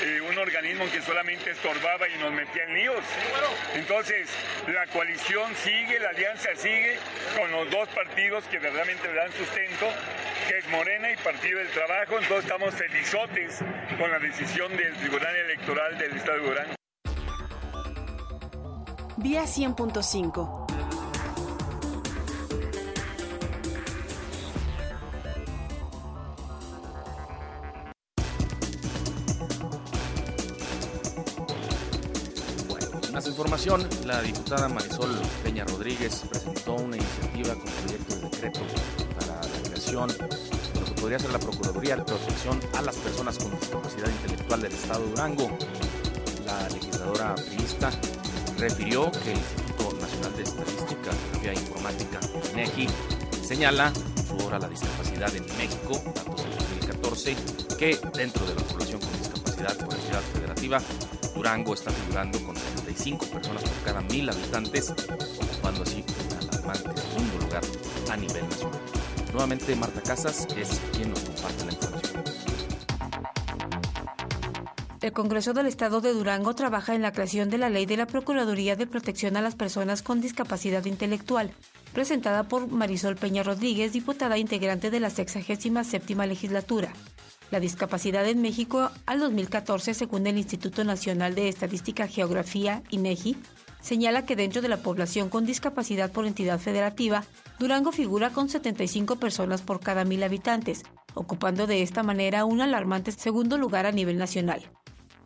eh, 0.05 0.21
un 0.21 0.39
organismo 0.39 0.85
que 0.89 1.03
solamente 1.03 1.51
estorbaba 1.51 2.09
y 2.09 2.17
nos 2.19 2.33
metía 2.33 2.62
en 2.62 2.75
líos. 2.75 3.05
Entonces, 3.75 4.29
la 4.69 4.87
coalición 4.87 5.53
sigue, 5.57 5.99
la 5.99 6.11
alianza 6.11 6.55
sigue 6.55 6.97
con 7.37 7.51
los 7.51 7.69
dos 7.73 7.89
partidos 7.89 8.45
que 8.45 8.61
verdaderamente 8.61 9.09
le 9.09 9.15
dan 9.15 9.33
sustento, 9.33 9.89
que 10.49 10.59
es 10.59 10.69
Morena 10.69 11.11
y 11.11 11.17
Partido 11.17 11.59
del 11.59 11.69
Trabajo. 11.71 12.21
Entonces, 12.21 12.45
estamos 12.45 12.73
felizotes 12.73 13.59
con 13.99 14.12
la 14.12 14.21
decisión 14.21 14.77
del 14.77 14.95
Tribunal 14.95 15.35
Electoral 15.35 15.99
del 15.99 16.12
Estado 16.12 16.39
de 16.39 16.49
Durango. 16.49 16.82
Vía 19.16 19.45
100.5. 19.45 20.66
Bueno, 32.69 32.87
más 33.12 33.26
información. 33.26 33.87
La 34.07 34.23
diputada 34.23 34.69
Marisol 34.69 35.11
Peña 35.45 35.64
Rodríguez 35.66 36.25
presentó 36.31 36.75
una 36.75 36.97
iniciativa 36.97 37.54
con 37.54 37.64
proyecto 37.64 38.14
de 38.14 38.21
decreto 38.23 38.61
para 39.21 39.42
la 39.42 39.69
creación 39.69 40.09
lo 40.09 40.85
que 40.87 41.00
podría 41.00 41.19
ser 41.19 41.31
la 41.31 41.38
Procuraduría 41.38 41.97
de 41.97 42.04
Protección 42.04 42.59
a 42.75 42.83
las 42.83 42.97
Personas 42.97 43.38
con 43.38 43.50
Discapacidad 43.61 44.09
Intelectual 44.09 44.62
del 44.62 44.73
Estado 44.73 45.04
de 45.04 45.11
Durango. 45.11 45.59
La 46.47 46.69
legisladora 46.71 47.35
priista 47.35 47.90
refirió 48.62 49.11
que 49.11 49.33
el 49.33 49.38
Instituto 49.38 49.97
Nacional 50.00 50.37
de 50.37 50.42
Estadística, 50.45 51.11
Geografía 51.11 51.52
e 51.52 51.54
Informática, 51.54 52.21
INEGI, 52.52 52.87
señala 53.42 53.92
obra 54.45 54.61
La 54.61 54.69
discapacidad 54.69 55.35
en 55.35 55.45
México, 55.59 56.00
datos 56.14 56.45
del 56.45 56.57
2014, 56.59 57.37
que 57.76 57.99
dentro 58.14 58.47
de 58.47 58.54
la 58.54 58.62
población 58.62 59.00
con 59.00 59.12
discapacidad 59.19 59.76
por 59.78 59.92
entidad 59.92 60.21
federativa, 60.33 60.78
Durango 61.35 61.75
está 61.75 61.90
figurando 61.90 62.40
con 62.45 62.54
75 62.54 63.26
personas 63.26 63.64
por 63.64 63.83
cada 63.85 64.00
mil 64.02 64.31
habitantes, 64.31 64.90
ocupando 64.90 65.83
así 65.83 66.04
un 66.31 66.49
alarmante 66.49 67.02
segundo 67.02 67.38
lugar 67.45 67.62
a 68.11 68.16
nivel 68.16 68.49
nacional. 68.49 68.81
Nuevamente 69.33 69.75
Marta 69.75 70.00
Casas 70.02 70.47
es 70.57 70.81
quien 70.92 71.11
nos 71.11 71.19
comparte 71.21 71.64
la 71.64 71.73
información. 71.73 71.91
El 75.02 75.12
Congreso 75.12 75.52
del 75.52 75.66
Estado 75.66 76.00
de 76.00 76.12
Durango 76.12 76.54
trabaja 76.54 76.94
en 76.94 77.02
la 77.02 77.11
creación 77.11 77.50
de 77.50 77.59
la 77.59 77.68
ley 77.68 77.87
de 77.87 77.97
la 77.97 78.06
Procuraduría 78.06 78.76
de 78.76 78.87
Protección 78.87 79.37
a 79.37 79.42
las 79.42 79.56
Personas 79.56 80.00
con 80.00 80.21
Discapacidad 80.21 80.85
Intelectual, 80.85 81.50
presentada 81.92 82.44
por 82.44 82.68
Marisol 82.68 83.16
Peña 83.16 83.42
Rodríguez, 83.42 83.92
diputada 83.92 84.38
integrante 84.38 84.92
de 84.92 85.00
la 85.00 85.11
67 85.11 86.14
legislatura. 86.25 86.92
La 87.50 87.59
discapacidad 87.59 88.28
en 88.28 88.42
México 88.42 88.92
al 89.04 89.18
2014, 89.18 89.92
según 89.92 90.25
el 90.28 90.38
Instituto 90.38 90.85
Nacional 90.85 91.35
de 91.35 91.49
Estadística 91.49 92.06
Geografía, 92.06 92.85
INEGI, 92.90 93.37
señala 93.80 94.25
que 94.25 94.37
dentro 94.37 94.62
de 94.62 94.68
la 94.68 94.85
población 94.85 95.30
con 95.30 95.44
discapacidad 95.44 96.12
por 96.12 96.26
entidad 96.26 96.61
federativa, 96.61 97.25
Durango 97.59 97.90
figura 97.90 98.30
con 98.30 98.49
75 98.49 99.16
personas 99.16 99.62
por 99.62 99.80
cada 99.80 100.04
mil 100.04 100.23
habitantes, 100.23 100.85
ocupando 101.14 101.66
de 101.66 101.82
esta 101.82 102.04
manera 102.04 102.44
un 102.44 102.61
alarmante 102.61 103.11
segundo 103.11 103.59
lugar 103.59 103.85
a 103.85 103.92
nivel 103.92 104.16
nacional. 104.16 104.62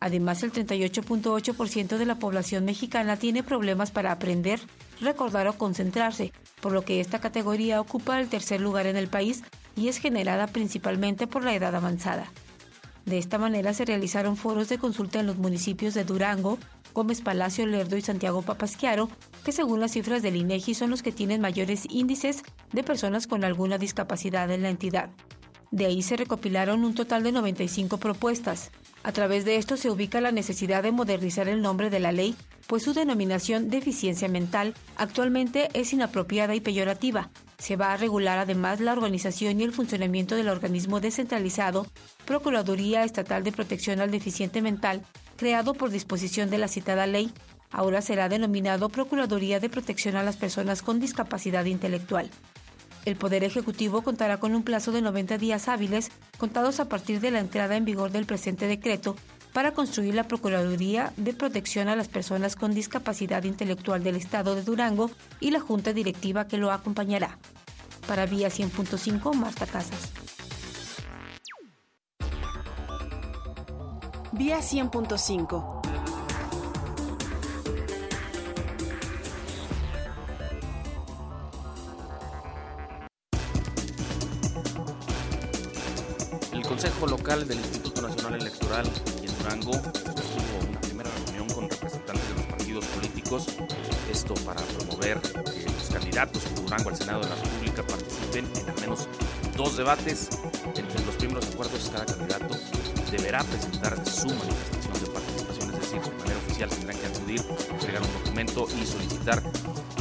Además, 0.01 0.43
el 0.43 0.53
38.8% 0.53 1.97
de 1.97 2.07
la 2.07 2.19
población 2.19 2.65
mexicana 2.65 3.17
tiene 3.17 3.43
problemas 3.43 3.91
para 3.91 4.13
aprender 4.13 4.61
recordar 5.01 5.47
o 5.49 5.55
concentrarse, 5.55 6.33
por 6.61 6.73
lo 6.73 6.83
que 6.83 7.01
esta 7.01 7.21
categoría 7.21 7.81
ocupa 7.81 8.21
el 8.21 8.29
tercer 8.29 8.61
lugar 8.61 8.87
en 8.87 8.97
el 8.97 9.09
país 9.09 9.43
y 9.77 9.89
es 9.89 9.99
generada 9.99 10.47
principalmente 10.47 11.27
por 11.27 11.45
la 11.45 11.55
edad 11.55 11.75
avanzada. 11.75 12.33
De 13.05 13.19
esta 13.19 13.39
manera 13.39 13.73
se 13.73 13.85
realizaron 13.85 14.37
foros 14.37 14.69
de 14.69 14.79
consulta 14.79 15.21
en 15.21 15.27
los 15.27 15.37
municipios 15.37 15.95
de 15.95 16.05
Durango, 16.05 16.59
Gómez 16.93 17.21
Palacio, 17.21 17.67
Lerdo 17.67 17.97
y 17.97 18.01
Santiago 18.01 18.43
Papasquiaro, 18.43 19.09
que 19.45 19.53
según 19.53 19.81
las 19.81 19.93
cifras 19.93 20.23
del 20.23 20.37
INEGI 20.37 20.75
son 20.75 20.91
los 20.91 21.03
que 21.03 21.13
tienen 21.13 21.41
mayores 21.41 21.87
índices 21.89 22.43
de 22.73 22.83
personas 22.83 23.27
con 23.27 23.45
alguna 23.45 23.79
discapacidad 23.79 24.51
en 24.51 24.63
la 24.63 24.71
entidad. 24.71 25.11
De 25.71 25.87
ahí 25.87 26.03
se 26.03 26.17
recopilaron 26.17 26.85
un 26.85 26.95
total 26.95 27.23
de 27.23 27.33
95 27.33 27.99
propuestas. 27.99 28.71
A 29.07 29.13
través 29.13 29.45
de 29.45 29.55
esto 29.55 29.77
se 29.77 29.89
ubica 29.89 30.21
la 30.21 30.33
necesidad 30.33 30.83
de 30.83 30.91
modernizar 30.91 31.47
el 31.47 31.63
nombre 31.63 31.91
de 31.91 32.01
la 32.01 32.11
ley, 32.11 32.35
pues 32.67 32.83
su 32.83 32.93
denominación 32.93 33.71
deficiencia 33.71 34.27
mental 34.29 34.75
actualmente 34.97 35.69
es 35.75 35.93
inapropiada 35.93 36.57
y 36.57 36.61
peyorativa. 36.61 37.31
Se 37.57 37.77
va 37.77 37.93
a 37.93 37.97
regular 37.97 38.37
además 38.37 38.81
la 38.81 38.93
organización 38.93 39.61
y 39.61 39.63
el 39.63 39.71
funcionamiento 39.71 40.35
del 40.35 40.49
organismo 40.49 40.99
descentralizado 40.99 41.87
Procuraduría 42.25 43.05
Estatal 43.05 43.45
de 43.45 43.53
Protección 43.53 44.01
al 44.01 44.11
Deficiente 44.11 44.61
Mental, 44.61 45.03
creado 45.37 45.73
por 45.75 45.91
disposición 45.91 46.51
de 46.51 46.59
la 46.59 46.67
citada 46.67 47.07
ley. 47.07 47.31
Ahora 47.71 48.03
será 48.03 48.29
denominado 48.29 48.89
Procuraduría 48.89 49.61
de 49.61 49.71
Protección 49.71 50.17
a 50.17 50.25
las 50.25 50.37
Personas 50.37 50.83
con 50.83 50.99
Discapacidad 50.99 51.67
Intelectual. 51.67 52.29
El 53.07 53.15
Poder 53.15 53.45
Ejecutivo 53.45 54.03
contará 54.03 54.39
con 54.39 54.55
un 54.57 54.65
plazo 54.65 54.91
de 54.91 55.01
90 55.01 55.39
días 55.39 55.69
hábiles, 55.69 56.11
contados 56.39 56.81
a 56.81 56.89
partir 56.89 57.21
de 57.21 57.31
la 57.31 57.39
entrada 57.39 57.77
en 57.77 57.85
vigor 57.85 58.11
del 58.11 58.27
presente 58.27 58.67
decreto, 58.67 59.15
para 59.53 59.73
construir 59.73 60.15
la 60.17 60.25
Procuraduría 60.27 61.13
de 61.17 61.33
Protección 61.33 61.89
a 61.89 61.95
las 61.95 62.09
Personas 62.09 62.57
con 62.57 62.75
Discapacidad 62.75 63.45
Intelectual 63.45 64.03
del 64.03 64.17
Estado 64.17 64.57
de 64.57 64.63
Durango 64.63 65.11
y 65.39 65.53
la 65.53 65.61
Junta 65.61 65.93
Directiva 65.93 66.49
que 66.49 66.59
lo 66.59 66.73
acompañará. 66.73 67.39
Para 68.09 68.27
Vía 68.27 68.49
100.5, 68.49 69.35
Marta 69.35 69.67
Casas. 69.67 70.13
Vía 74.33 74.59
100.5 74.59 75.76
Local 87.27 87.49
del 87.49 87.59
Instituto 87.59 88.03
Nacional 88.03 88.41
Electoral 88.41 88.87
y 89.21 89.27
en 89.27 89.39
Durango 89.39 89.73
sostuvo 89.73 90.69
una 90.71 90.81
primera 90.81 91.11
reunión 91.11 91.49
con 91.49 91.69
representantes 91.69 92.29
de 92.29 92.35
los 92.37 92.47
partidos 92.47 92.85
políticos, 92.85 93.47
esto 94.09 94.35
para 94.47 94.61
promover 94.61 95.21
que 95.21 95.65
los 95.65 95.91
candidatos 95.93 96.45
por 96.45 96.63
Durango 96.63 96.91
al 96.91 96.97
Senado 96.97 97.23
de 97.23 97.29
la 97.31 97.35
República 97.35 97.85
participen 97.85 98.49
en 98.55 98.71
al 98.71 98.81
menos 98.81 99.09
dos 99.57 99.77
debates. 99.77 100.29
Entre 100.77 101.05
los 101.05 101.17
primeros 101.17 101.49
acuerdos, 101.49 101.91
cada 101.93 102.07
candidato 102.07 102.55
deberá 103.11 103.43
presentar 103.43 103.97
su 104.09 104.29
manifestación 104.29 105.05
de 105.05 105.11
participación, 105.11 105.75
es 105.75 105.81
decir, 105.81 106.01
de 106.03 106.19
manera 106.19 106.39
oficial 106.47 106.71
tendrán 106.71 106.97
que 106.97 107.07
acudir, 107.07 107.43
entregar 107.73 108.03
un 108.03 108.13
documento 108.23 108.69
y 108.81 108.87
solicitar 108.87 109.43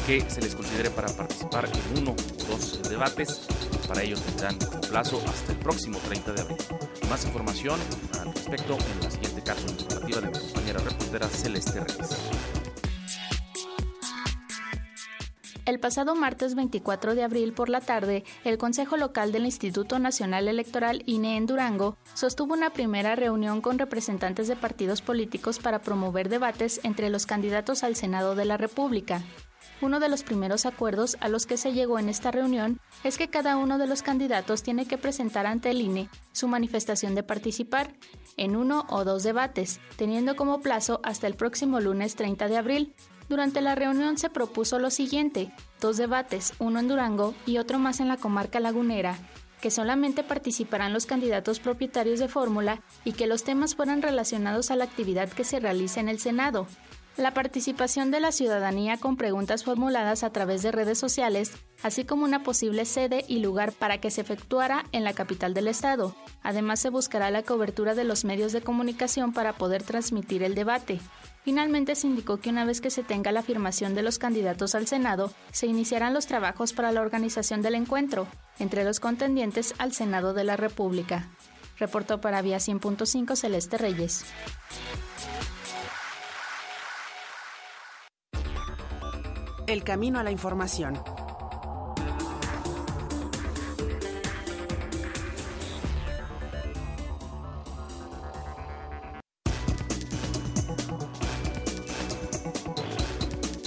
que 0.06 0.22
se 0.30 0.42
les 0.42 0.54
considere 0.54 0.92
para 0.92 1.08
participar 1.08 1.66
en 1.66 2.04
uno 2.04 2.12
o 2.12 2.52
dos 2.52 2.88
debates. 2.88 3.48
Para 3.88 4.04
ello 4.04 4.16
tendrán 4.16 4.60
como 4.60 4.82
plazo 4.82 5.20
hasta 5.28 5.54
el 5.54 5.58
próximo 5.58 5.98
30 6.08 6.34
de 6.34 6.42
abril. 6.42 6.58
Más 7.10 7.26
información 7.26 7.80
al 8.20 8.34
respecto 8.34 8.74
en 8.74 9.04
la 9.04 9.12
siguiente 9.12 9.42
cápsula 9.44 9.72
informativa 9.72 10.22
de 10.22 10.28
mi 10.28 10.34
compañera 10.34 10.80
reportera 10.80 11.28
Celeste 11.28 11.80
Reyes. 11.80 12.18
El 15.66 15.80
pasado 15.80 16.16
martes 16.16 16.54
24 16.54 17.16
de 17.16 17.24
abril 17.24 17.54
por 17.54 17.70
la 17.70 17.82
tarde, 17.82 18.24
el 18.44 18.60
Consejo 18.60 18.98
Local 18.98 19.32
del 19.32 19.46
Instituto 19.46 19.98
Nacional 19.98 20.48
Electoral 20.48 21.02
INE 21.08 21.38
en 21.38 21.48
Durango 21.48 21.98
sostuvo 22.14 22.54
una 22.54 22.72
primera 22.72 23.16
reunión 23.16 23.62
con 23.62 23.80
representantes 23.80 24.48
de 24.48 24.56
partidos 24.56 25.02
políticos 25.02 25.58
para 25.58 25.82
promover 25.82 26.30
debates 26.30 26.80
entre 26.84 27.10
los 27.10 27.26
candidatos 27.26 27.84
al 27.84 27.96
Senado 27.96 28.36
de 28.36 28.46
la 28.46 28.58
República. 28.58 29.24
Uno 29.82 30.00
de 30.00 30.08
los 30.08 30.24
primeros 30.24 30.66
acuerdos 30.66 31.18
a 31.20 31.28
los 31.28 31.46
que 31.46 31.58
se 31.58 31.74
llegó 31.74 32.00
en 32.00 32.08
esta 32.08 32.32
reunión 32.32 32.80
es 33.04 33.18
que 33.18 33.30
cada 33.30 33.58
uno 33.58 33.78
de 33.78 33.88
los 33.88 34.04
candidatos 34.04 34.64
tiene 34.64 34.86
que 34.88 34.98
presentar 34.98 35.46
ante 35.46 35.70
el 35.70 35.82
INE 35.82 36.10
su 36.32 36.48
manifestación 36.48 37.14
de 37.14 37.24
participar 37.24 37.94
en 38.38 38.56
uno 38.56 38.86
o 38.90 39.04
dos 39.04 39.24
debates, 39.24 39.82
teniendo 39.98 40.36
como 40.36 40.62
plazo 40.62 41.02
hasta 41.04 41.28
el 41.28 41.36
próximo 41.36 41.82
lunes 41.82 42.16
30 42.16 42.48
de 42.48 42.58
abril. 42.58 42.96
Durante 43.28 43.60
la 43.60 43.76
reunión 43.76 44.18
se 44.18 44.30
propuso 44.30 44.80
lo 44.80 44.92
siguiente, 44.92 45.52
dos 45.82 45.98
debates, 45.98 46.54
uno 46.60 46.80
en 46.80 46.88
Durango 46.88 47.34
y 47.46 47.58
otro 47.58 47.78
más 47.78 48.00
en 48.00 48.08
la 48.08 48.18
comarca 48.18 48.60
lagunera, 48.60 49.18
que 49.62 49.72
solamente 49.72 50.24
participarán 50.24 50.94
los 50.94 51.06
candidatos 51.06 51.60
propietarios 51.60 52.20
de 52.20 52.28
fórmula 52.28 52.82
y 53.04 53.14
que 53.14 53.28
los 53.28 53.44
temas 53.44 53.76
fueran 53.76 54.02
relacionados 54.02 54.70
a 54.70 54.76
la 54.76 54.84
actividad 54.84 55.28
que 55.30 55.44
se 55.44 55.60
realiza 55.60 56.00
en 56.00 56.08
el 56.08 56.20
Senado, 56.20 56.68
la 57.18 57.34
participación 57.34 58.12
de 58.12 58.20
la 58.20 58.32
ciudadanía 58.32 58.98
con 58.98 59.16
preguntas 59.16 59.64
formuladas 59.64 60.24
a 60.24 60.32
través 60.32 60.62
de 60.62 60.72
redes 60.72 60.98
sociales, 60.98 61.52
así 61.82 62.04
como 62.04 62.26
una 62.26 62.44
posible 62.44 62.86
sede 62.86 63.24
y 63.28 63.40
lugar 63.40 63.72
para 63.72 64.00
que 64.00 64.12
se 64.12 64.22
efectuara 64.22 64.84
en 64.92 65.04
la 65.04 65.14
capital 65.14 65.54
del 65.54 65.68
estado. 65.68 66.16
Además, 66.44 66.80
se 66.80 66.90
buscará 66.90 67.32
la 67.32 67.44
cobertura 67.44 67.96
de 67.96 68.04
los 68.04 68.26
medios 68.26 68.52
de 68.52 68.62
comunicación 68.62 69.34
para 69.34 69.54
poder 69.54 69.84
transmitir 69.84 70.44
el 70.44 70.56
debate. 70.56 71.00
Finalmente 71.44 71.96
se 71.96 72.08
indicó 72.08 72.38
que 72.38 72.50
una 72.50 72.66
vez 72.66 72.82
que 72.82 72.90
se 72.90 73.04
tenga 73.04 73.32
la 73.32 73.42
afirmación 73.42 73.94
de 73.94 74.02
los 74.02 74.18
candidatos 74.18 74.76
al 74.76 74.88
Senado, 74.88 75.32
se 75.52 75.68
iniciarán 75.68 76.14
los 76.14 76.26
trabajos 76.26 76.74
para 76.74 76.92
la 76.92 77.02
organización 77.02 77.62
del 77.62 77.76
encuentro 77.76 78.28
entre 78.60 78.84
los 78.84 79.00
contendientes 79.00 79.74
al 79.78 79.94
Senado 79.94 80.34
de 80.34 80.44
la 80.44 80.58
República. 80.58 81.30
Reportó 81.78 82.20
para 82.20 82.42
Vía 82.42 82.58
100.5 82.58 83.36
Celeste 83.36 83.78
Reyes. 83.78 84.26
El 89.68 89.84
camino 89.84 90.20
a 90.20 90.24
la 90.24 90.30
información. 90.30 90.94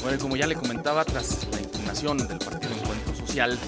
Bueno, 0.02 0.18
como 0.20 0.37
ya 0.37 0.46
le 0.46 0.54
comentaba, 0.54 1.04
tras 1.04 1.48
la 1.50 1.61
impugnación 1.61 2.16
del 2.28 2.38
Partido 2.38 2.72
Encuentro 2.74 3.14
Social, 3.16 3.58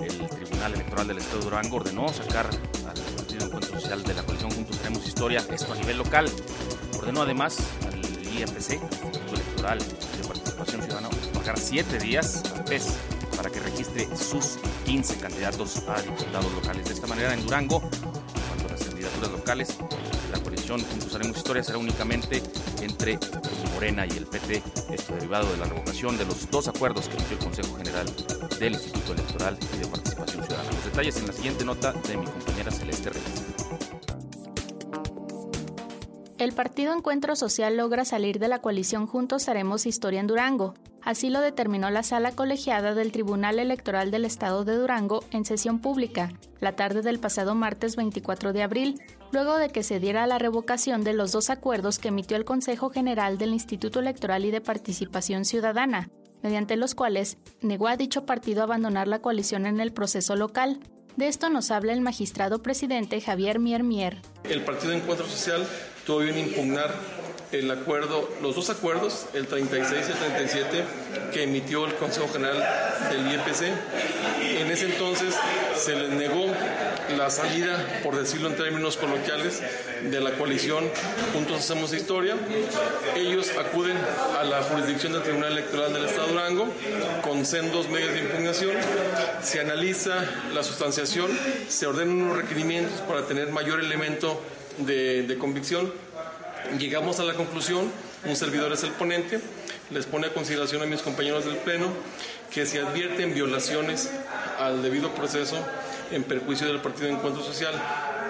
el 0.00 0.28
Tribunal 0.28 0.74
Electoral 0.74 1.08
del 1.08 1.18
Estado 1.18 1.38
de 1.40 1.44
Durango 1.44 1.76
ordenó 1.76 2.08
sacar 2.08 2.46
al 2.46 3.16
Partido 3.16 3.46
Encuentro 3.46 3.80
Social 3.80 4.02
de 4.04 4.14
la 4.14 4.22
coalición 4.22 4.52
Juntos 4.52 4.78
Tenemos 4.78 5.06
Historia, 5.06 5.44
esto 5.50 5.72
a 5.72 5.76
nivel 5.76 5.98
local. 5.98 6.30
Ordenó 6.96 7.22
además 7.22 7.58
al 7.84 8.00
IFC, 8.26 8.80
Electoral 9.32 9.78
de 9.80 10.28
Participación 10.28 10.82
Siete 11.56 11.98
días 11.98 12.42
al 12.54 12.64
PES 12.64 12.96
para 13.36 13.50
que 13.50 13.60
registre 13.60 14.06
sus 14.16 14.58
15 14.84 15.16
candidatos 15.18 15.82
a 15.88 16.00
diputados 16.02 16.52
locales. 16.52 16.86
De 16.86 16.94
esta 16.94 17.06
manera, 17.06 17.32
en 17.32 17.44
Durango, 17.44 17.80
cuando 17.80 18.68
las 18.68 18.82
candidaturas 18.84 19.30
locales, 19.30 19.76
la 20.32 20.38
coalición 20.40 20.80
Juntos 20.82 21.14
Haremos 21.14 21.36
Historia 21.36 21.62
será 21.62 21.78
únicamente 21.78 22.42
entre 22.82 23.18
Morena 23.74 24.06
y 24.06 24.10
el 24.10 24.26
PT, 24.26 24.62
esto 24.90 25.14
derivado 25.14 25.50
de 25.50 25.56
la 25.58 25.64
revocación 25.64 26.18
de 26.18 26.26
los 26.26 26.50
dos 26.50 26.68
acuerdos 26.68 27.08
que 27.08 27.16
emitió 27.16 27.38
el 27.38 27.44
Consejo 27.44 27.76
General 27.76 28.06
del 28.58 28.72
Instituto 28.74 29.12
Electoral 29.14 29.58
y 29.74 29.78
de 29.78 29.86
Participación 29.86 30.44
Ciudadana. 30.44 30.70
Los 30.70 30.84
detalles 30.84 31.16
en 31.16 31.26
la 31.26 31.32
siguiente 31.32 31.64
nota 31.64 31.92
de 31.92 32.16
mi 32.16 32.26
compañera 32.26 32.70
Celeste 32.70 33.10
Reyes. 33.10 33.44
El 36.38 36.52
Partido 36.52 36.94
Encuentro 36.94 37.36
Social 37.36 37.76
logra 37.76 38.04
salir 38.04 38.38
de 38.38 38.48
la 38.48 38.60
coalición 38.60 39.06
Juntos 39.06 39.48
Haremos 39.48 39.86
Historia 39.86 40.20
en 40.20 40.26
Durango. 40.26 40.74
Así 41.02 41.30
lo 41.30 41.40
determinó 41.40 41.90
la 41.90 42.02
sala 42.02 42.32
colegiada 42.32 42.94
del 42.94 43.12
Tribunal 43.12 43.58
Electoral 43.58 44.10
del 44.10 44.24
Estado 44.24 44.64
de 44.64 44.76
Durango 44.76 45.24
en 45.30 45.44
sesión 45.44 45.80
pública, 45.80 46.32
la 46.60 46.76
tarde 46.76 47.02
del 47.02 47.18
pasado 47.18 47.54
martes 47.54 47.96
24 47.96 48.52
de 48.52 48.62
abril, 48.62 49.00
luego 49.32 49.56
de 49.56 49.70
que 49.70 49.82
se 49.82 49.98
diera 49.98 50.26
la 50.26 50.38
revocación 50.38 51.02
de 51.02 51.14
los 51.14 51.32
dos 51.32 51.48
acuerdos 51.48 51.98
que 51.98 52.08
emitió 52.08 52.36
el 52.36 52.44
Consejo 52.44 52.90
General 52.90 53.38
del 53.38 53.54
Instituto 53.54 54.00
Electoral 54.00 54.44
y 54.44 54.50
de 54.50 54.60
Participación 54.60 55.44
Ciudadana, 55.44 56.10
mediante 56.42 56.76
los 56.76 56.94
cuales 56.94 57.38
negó 57.62 57.88
a 57.88 57.96
dicho 57.96 58.26
partido 58.26 58.62
abandonar 58.62 59.08
la 59.08 59.20
coalición 59.20 59.66
en 59.66 59.80
el 59.80 59.92
proceso 59.92 60.36
local. 60.36 60.80
De 61.16 61.28
esto 61.28 61.48
nos 61.48 61.70
habla 61.70 61.92
el 61.92 62.00
magistrado 62.02 62.62
presidente 62.62 63.20
Javier 63.20 63.58
Mier 63.58 63.82
Mier. 63.82 64.18
El 64.44 64.64
Partido 64.64 64.92
Encuentro 64.92 65.26
Social 65.26 65.66
tuvo 66.06 66.18
bien 66.20 66.38
impugnar 66.38 66.94
el 67.52 67.70
acuerdo, 67.70 68.28
los 68.42 68.54
dos 68.54 68.70
acuerdos, 68.70 69.26
el 69.34 69.46
36 69.46 70.06
y 70.08 70.12
el 70.12 70.18
37, 70.18 70.84
que 71.32 71.42
emitió 71.44 71.84
el 71.84 71.94
Consejo 71.94 72.28
General 72.28 72.62
del 73.10 73.32
IEPC. 73.32 73.62
En 74.60 74.70
ese 74.70 74.86
entonces 74.86 75.34
se 75.76 75.96
les 75.96 76.10
negó 76.10 76.46
la 77.16 77.30
salida, 77.30 78.00
por 78.04 78.16
decirlo 78.16 78.48
en 78.50 78.56
términos 78.56 78.96
coloquiales, 78.96 79.62
de 80.02 80.20
la 80.20 80.32
coalición 80.32 80.84
Juntos 81.32 81.58
Hacemos 81.58 81.92
Historia. 81.92 82.36
Ellos 83.16 83.50
acuden 83.58 83.96
a 84.38 84.44
la 84.44 84.62
jurisdicción 84.62 85.12
del 85.12 85.22
Tribunal 85.22 85.52
Electoral 85.52 85.92
del 85.92 86.04
Estado 86.04 86.28
de 86.28 86.32
Durango 86.32 86.68
con 87.22 87.44
sendos 87.44 87.88
medios 87.88 88.12
de 88.12 88.20
impugnación. 88.20 88.76
Se 89.42 89.60
analiza 89.60 90.24
la 90.54 90.62
sustanciación, 90.62 91.30
se 91.68 91.86
ordenan 91.86 92.22
unos 92.22 92.36
requerimientos 92.36 93.00
para 93.02 93.26
tener 93.26 93.50
mayor 93.50 93.80
elemento 93.80 94.40
de, 94.78 95.24
de 95.24 95.38
convicción. 95.38 95.92
Llegamos 96.78 97.18
a 97.18 97.24
la 97.24 97.34
conclusión, 97.34 97.90
un 98.24 98.36
servidor 98.36 98.72
es 98.72 98.84
el 98.84 98.92
ponente, 98.92 99.40
les 99.90 100.06
pone 100.06 100.28
a 100.28 100.32
consideración 100.32 100.82
a 100.82 100.86
mis 100.86 101.02
compañeros 101.02 101.44
del 101.44 101.56
Pleno 101.56 101.86
que 102.52 102.64
se 102.64 102.80
advierten 102.80 103.34
violaciones 103.34 104.10
al 104.58 104.82
debido 104.82 105.12
proceso 105.14 105.56
en 106.12 106.22
perjuicio 106.22 106.68
del 106.68 106.80
Partido 106.80 107.08
de 107.08 107.14
Encuentro 107.14 107.42
Social. 107.42 107.74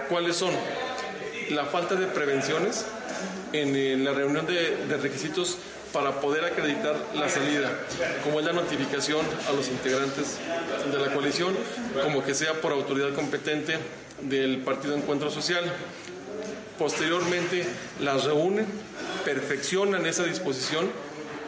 ¿Cuáles 0.08 0.36
son? 0.36 0.52
La 1.50 1.66
falta 1.66 1.96
de 1.96 2.06
prevenciones 2.06 2.86
en, 3.52 4.04
la 4.04 4.12
reunión 4.12 4.46
de, 4.46 4.86
de 4.86 4.96
requisitos 4.96 5.58
para 5.92 6.20
poder 6.20 6.44
acreditar 6.44 6.96
la 7.14 7.28
salida, 7.28 7.70
como 8.24 8.40
es 8.40 8.46
la 8.46 8.52
notificación 8.52 9.26
a 9.48 9.52
los 9.52 9.68
integrantes 9.68 10.38
de 10.90 10.98
la 10.98 11.12
coalición, 11.12 11.54
como 12.02 12.24
que 12.24 12.34
sea 12.34 12.54
por 12.60 12.72
autoridad 12.72 13.12
competente 13.14 13.76
del 14.22 14.58
Partido 14.58 14.94
Encuentro 14.94 15.30
Social. 15.30 15.64
Posteriormente 16.80 17.66
las 18.00 18.24
reúnen, 18.24 18.64
perfeccionan 19.22 20.06
esa 20.06 20.24
disposición 20.24 20.90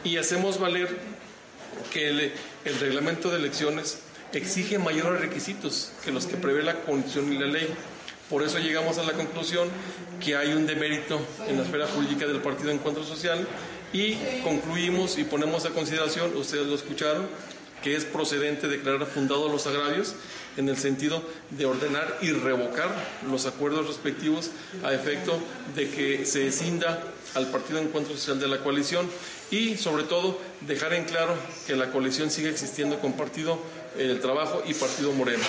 y 0.05 0.19
hacemos 0.19 0.61
valer 0.61 0.95
que 1.91 2.11
el, 2.11 2.33
reglamento 2.79 3.31
de 3.31 3.39
elecciones 3.39 4.01
exige 4.35 4.79
mayores 4.79 5.23
requisitos 5.23 5.93
que 6.05 6.13
los 6.13 6.27
que 6.27 6.37
prevé 6.37 6.63
la 6.63 6.83
constitución 6.83 7.33
y 7.33 7.39
la 7.39 7.47
ley. 7.47 7.67
Por 8.29 8.43
eso 8.43 8.59
llegamos 8.59 8.99
a 8.99 9.05
la 9.05 9.15
conclusión 9.15 9.71
que 10.23 10.37
hay 10.37 10.53
un 10.53 10.67
demérito 10.67 11.19
en 11.49 11.57
la 11.57 11.63
esfera 11.63 11.87
jurídica 11.87 12.27
del 12.27 12.43
Partido 12.43 12.71
Encuentro 12.71 13.03
Social 13.03 13.49
y 13.95 14.17
concluimos 14.45 15.17
y 15.17 15.25
ponemos 15.25 15.65
a 15.65 15.71
consideración, 15.71 16.37
ustedes 16.37 16.67
lo 16.67 16.75
escucharon, 16.75 17.27
que 17.83 17.97
es 17.97 18.05
procedente 18.05 18.69
declarar 18.69 19.07
fundados 19.07 19.51
los 19.51 19.67
agravios 19.67 20.15
en 20.57 20.69
el 20.69 20.77
sentido 20.77 21.23
de 21.51 21.67
ordenar 21.67 22.19
y 22.21 22.31
revocar 22.31 22.91
los 23.29 23.47
acuerdos 23.47 23.87
respectivos 23.87 24.51
a 24.85 24.93
efecto 24.93 25.39
de 25.75 25.91
que 25.91 26.27
se 26.27 26.47
escinda 26.47 27.03
al 27.35 27.47
Partido 27.51 27.79
Encuentro 27.79 28.15
Social 28.15 28.39
de 28.39 28.49
la 28.49 28.59
coalición 28.59 29.09
y 29.51 29.77
sobre 29.77 30.05
todo 30.05 30.39
dejar 30.63 30.93
en 30.95 31.05
claro 31.05 31.35
que 31.67 31.77
la 31.77 31.91
coalición 31.91 32.31
sigue 32.31 32.51
existiendo 32.51 33.01
con 33.01 33.15
Partido 33.15 33.59
el 33.99 34.21
Trabajo 34.21 34.63
y 34.67 34.75
Partido 34.75 35.13
Moreno. 35.13 35.45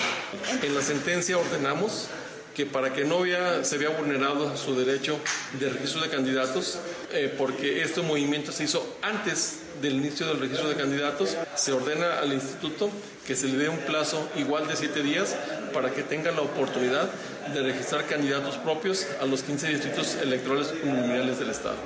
En 0.62 0.74
la 0.74 0.82
sentencia 0.82 1.38
ordenamos 1.38 2.08
que 2.54 2.66
para 2.66 2.92
que 2.92 3.04
no 3.04 3.22
se 3.62 3.78
vea 3.78 3.90
vulnerado 3.90 4.56
su 4.56 4.74
derecho 4.74 5.18
de 5.58 5.68
registro 5.68 6.02
de 6.02 6.08
candidatos, 6.08 6.78
eh, 7.12 7.34
porque 7.36 7.82
este 7.82 8.00
movimiento 8.02 8.52
se 8.52 8.64
hizo 8.64 8.96
antes 9.02 9.60
del 9.82 9.94
inicio 9.94 10.26
del 10.26 10.40
registro 10.40 10.68
de 10.68 10.76
candidatos, 10.76 11.36
se 11.56 11.72
ordena 11.72 12.20
al 12.20 12.32
instituto 12.32 12.90
que 13.26 13.34
se 13.34 13.48
le 13.48 13.56
dé 13.56 13.68
un 13.68 13.78
plazo 13.78 14.28
igual 14.36 14.68
de 14.68 14.76
siete 14.76 15.02
días 15.02 15.36
para 15.72 15.90
que 15.90 16.02
tenga 16.02 16.30
la 16.30 16.42
oportunidad 16.42 17.10
de 17.52 17.62
registrar 17.62 18.06
candidatos 18.06 18.56
propios 18.58 19.06
a 19.20 19.26
los 19.26 19.42
15 19.42 19.68
distritos 19.68 20.16
electorales 20.22 20.72
uninominales 20.82 21.38
del 21.38 21.50
Estado. 21.50 21.76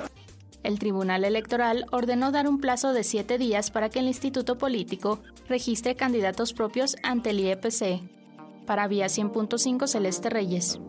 El 0.61 0.77
Tribunal 0.77 1.23
Electoral 1.23 1.85
ordenó 1.91 2.31
dar 2.31 2.47
un 2.47 2.59
plazo 2.59 2.91
de 2.93 3.03
siete 3.03 3.37
días 3.37 3.71
para 3.71 3.89
que 3.89 3.99
el 3.99 4.07
Instituto 4.07 4.57
Político 4.57 5.19
registre 5.47 5.95
candidatos 5.95 6.53
propios 6.53 6.97
ante 7.01 7.29
el 7.29 7.39
IEPC. 7.39 8.18
Para 8.69 8.87
Vía 8.87 9.07
100.5 9.07 9.87
Celeste 9.87 10.29
Reyes. 10.29 10.79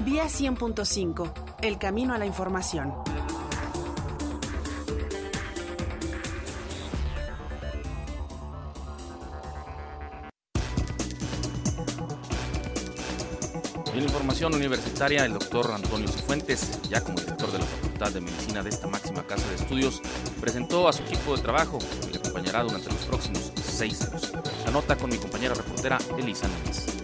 Vía 0.00 0.24
100.5, 0.24 1.56
el 1.62 1.78
camino 1.78 2.12
a 2.12 2.18
la 2.18 2.26
información. 2.26 2.92
En 13.94 14.02
información 14.02 14.54
universitaria, 14.54 15.24
el 15.24 15.32
doctor 15.32 15.72
Antonio 15.72 16.08
Cifuentes, 16.08 16.82
ya 16.90 17.02
como 17.02 17.18
director 17.18 17.50
de 17.50 17.58
la 17.58 17.64
Facultad 17.64 18.12
de 18.12 18.20
Medicina 18.20 18.62
de 18.62 18.68
esta 18.68 18.86
máxima 18.86 19.26
casa 19.26 19.48
de 19.48 19.54
estudios, 19.54 20.02
presentó 20.42 20.86
a 20.88 20.92
su 20.92 21.04
equipo 21.04 21.34
de 21.34 21.42
trabajo 21.42 21.78
que 22.02 22.10
le 22.12 22.18
acompañará 22.18 22.62
durante 22.64 22.90
los 22.90 23.06
próximos 23.06 23.50
seis 23.78 24.02
años. 24.02 24.32
La 24.64 24.72
nota 24.72 24.96
con 24.96 25.08
mi 25.08 25.18
compañera 25.18 25.54
reportera 25.54 25.98
Elisa 26.18 26.48
Núñez. 26.48 26.97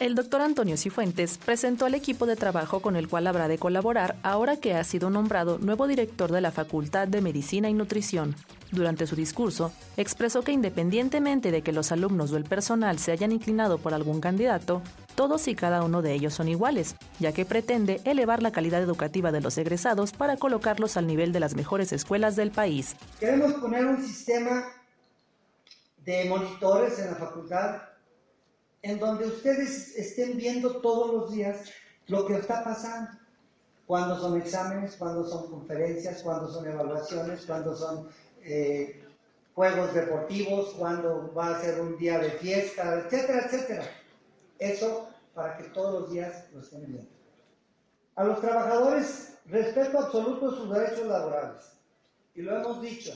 El 0.00 0.16
doctor 0.16 0.40
Antonio 0.40 0.76
Cifuentes 0.76 1.38
presentó 1.38 1.86
al 1.86 1.94
equipo 1.94 2.26
de 2.26 2.34
trabajo 2.34 2.82
con 2.82 2.96
el 2.96 3.08
cual 3.08 3.28
habrá 3.28 3.46
de 3.46 3.58
colaborar 3.58 4.16
ahora 4.24 4.56
que 4.56 4.74
ha 4.74 4.82
sido 4.82 5.08
nombrado 5.08 5.58
nuevo 5.58 5.86
director 5.86 6.32
de 6.32 6.40
la 6.40 6.50
Facultad 6.50 7.06
de 7.06 7.20
Medicina 7.20 7.70
y 7.70 7.74
Nutrición. 7.74 8.34
Durante 8.72 9.06
su 9.06 9.14
discurso, 9.14 9.70
expresó 9.96 10.42
que 10.42 10.50
independientemente 10.50 11.52
de 11.52 11.62
que 11.62 11.72
los 11.72 11.92
alumnos 11.92 12.32
o 12.32 12.36
el 12.36 12.42
personal 12.42 12.98
se 12.98 13.12
hayan 13.12 13.30
inclinado 13.30 13.78
por 13.78 13.94
algún 13.94 14.20
candidato, 14.20 14.82
todos 15.14 15.46
y 15.46 15.54
cada 15.54 15.84
uno 15.84 16.02
de 16.02 16.12
ellos 16.12 16.34
son 16.34 16.48
iguales, 16.48 16.96
ya 17.20 17.30
que 17.30 17.44
pretende 17.44 18.00
elevar 18.04 18.42
la 18.42 18.50
calidad 18.50 18.82
educativa 18.82 19.30
de 19.30 19.42
los 19.42 19.56
egresados 19.58 20.10
para 20.10 20.36
colocarlos 20.36 20.96
al 20.96 21.06
nivel 21.06 21.30
de 21.30 21.38
las 21.38 21.54
mejores 21.54 21.92
escuelas 21.92 22.34
del 22.34 22.50
país. 22.50 22.96
Queremos 23.20 23.52
poner 23.54 23.86
un 23.86 24.04
sistema 24.04 24.64
de 25.98 26.24
monitores 26.24 26.98
en 26.98 27.12
la 27.12 27.14
facultad 27.14 27.93
en 28.84 28.98
donde 28.98 29.26
ustedes 29.26 29.96
estén 29.96 30.36
viendo 30.36 30.82
todos 30.82 31.14
los 31.14 31.32
días 31.32 31.70
lo 32.06 32.26
que 32.26 32.34
está 32.36 32.62
pasando. 32.62 33.12
Cuando 33.86 34.18
son 34.18 34.38
exámenes, 34.38 34.96
cuando 34.96 35.26
son 35.26 35.50
conferencias, 35.50 36.22
cuando 36.22 36.52
son 36.52 36.66
evaluaciones, 36.66 37.46
cuando 37.46 37.74
son 37.74 38.08
eh, 38.42 39.02
juegos 39.54 39.94
deportivos, 39.94 40.74
cuando 40.74 41.32
va 41.32 41.56
a 41.56 41.60
ser 41.62 41.80
un 41.80 41.96
día 41.96 42.18
de 42.18 42.32
fiesta, 42.32 43.00
etcétera, 43.00 43.46
etcétera. 43.46 43.84
Eso 44.58 45.08
para 45.32 45.56
que 45.56 45.64
todos 45.70 46.02
los 46.02 46.10
días 46.10 46.44
lo 46.52 46.60
estén 46.60 46.84
viendo. 46.84 47.10
A 48.16 48.24
los 48.24 48.38
trabajadores, 48.42 49.38
respeto 49.46 49.98
absoluto 49.98 50.50
de 50.50 50.56
sus 50.58 50.70
derechos 50.70 51.06
laborales. 51.06 51.72
Y 52.34 52.42
lo 52.42 52.54
hemos 52.58 52.82
dicho, 52.82 53.14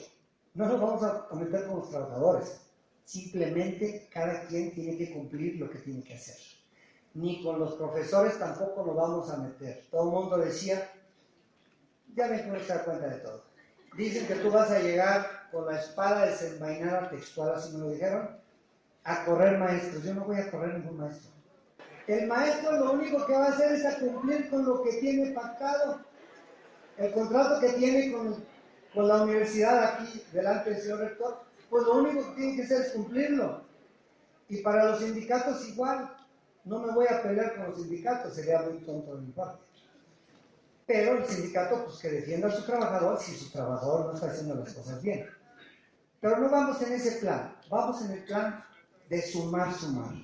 no 0.55 0.65
nos 0.65 0.81
vamos 0.81 1.03
a 1.03 1.35
meter 1.35 1.67
con 1.67 1.81
los 1.81 1.91
trabajadores. 1.91 2.68
Simplemente 3.09 4.07
cada 4.13 4.43
quien 4.43 4.75
tiene 4.75 4.99
que 4.99 5.11
cumplir 5.15 5.59
lo 5.59 5.71
que 5.71 5.79
tiene 5.79 6.05
que 6.05 6.13
hacer. 6.13 6.37
Ni 7.15 7.43
con 7.43 7.59
los 7.59 7.73
profesores 7.77 8.39
tampoco 8.39 8.85
nos 8.85 8.95
vamos 8.95 9.31
a 9.31 9.39
meter. 9.39 9.87
Todo 9.91 10.11
el 10.11 10.15
mundo 10.15 10.37
decía, 10.37 10.93
ya 12.15 12.29
ven 12.29 12.43
que 12.43 12.49
no 12.49 12.61
se 12.61 12.67
da 12.67 12.85
cuenta 12.85 13.09
de 13.09 13.17
todo. 13.21 13.45
Dicen 13.97 14.27
que 14.27 14.35
tú 14.35 14.51
vas 14.51 14.71
a 14.71 14.81
llegar 14.81 15.27
con 15.51 15.65
la 15.65 15.81
espada 15.81 16.27
desenvainada 16.27 17.09
textual, 17.09 17.55
así 17.55 17.73
me 17.73 17.79
lo 17.79 17.91
dijeron, 17.93 18.29
a 19.05 19.25
correr 19.25 19.57
maestros. 19.57 20.05
Yo 20.05 20.13
no 20.13 20.27
voy 20.27 20.37
a 20.37 20.51
correr 20.51 20.75
ningún 20.75 20.99
maestro. 20.99 21.31
El 22.07 22.27
maestro 22.27 22.73
lo 22.73 22.93
único 22.93 23.25
que 23.25 23.33
va 23.33 23.47
a 23.47 23.53
hacer 23.53 23.73
es 23.73 23.87
a 23.87 23.99
cumplir 24.01 24.51
con 24.51 24.67
lo 24.67 24.83
que 24.83 24.93
tiene 25.01 25.31
pactado. 25.31 26.05
El 26.99 27.11
contrato 27.15 27.59
que 27.59 27.73
tiene 27.73 28.13
con, 28.13 28.45
con 28.93 29.09
la 29.09 29.23
universidad 29.23 29.95
aquí 29.95 30.23
delante 30.31 30.69
del 30.69 30.83
señor 30.83 30.99
rector, 30.99 31.48
pues 31.71 31.85
lo 31.85 31.99
único 31.99 32.29
que 32.29 32.37
tiene 32.37 32.57
que 32.57 32.63
hacer 32.63 32.83
es 32.83 32.93
cumplirlo. 32.93 33.63
Y 34.49 34.63
para 34.63 34.91
los 34.91 35.01
sindicatos 35.01 35.69
igual. 35.69 36.15
No 36.65 36.81
me 36.81 36.93
voy 36.93 37.07
a 37.07 37.23
pelear 37.23 37.55
con 37.55 37.71
los 37.71 37.81
sindicatos, 37.81 38.35
sería 38.35 38.61
muy 38.61 38.79
tonto 38.81 39.17
de 39.17 39.23
mi 39.23 39.33
parte 39.33 39.69
pero 40.89 41.19
el 41.19 41.27
sindicato 41.27 41.85
pues 41.85 41.99
que 41.99 42.09
defienda 42.09 42.49
a 42.49 42.51
su 42.51 42.65
trabajador 42.65 43.21
si 43.21 43.37
su 43.37 43.51
trabajador 43.51 44.07
no 44.07 44.15
está 44.15 44.31
haciendo 44.31 44.55
las 44.55 44.73
cosas 44.73 45.03
bien. 45.03 45.27
Pero 46.19 46.39
no 46.39 46.49
vamos 46.49 46.81
en 46.81 46.95
ese 46.95 47.21
plan, 47.21 47.55
vamos 47.69 48.03
en 48.07 48.13
el 48.13 48.25
plan 48.25 48.65
de 49.11 49.21
sumar, 49.21 49.75
sumar. 49.75 50.15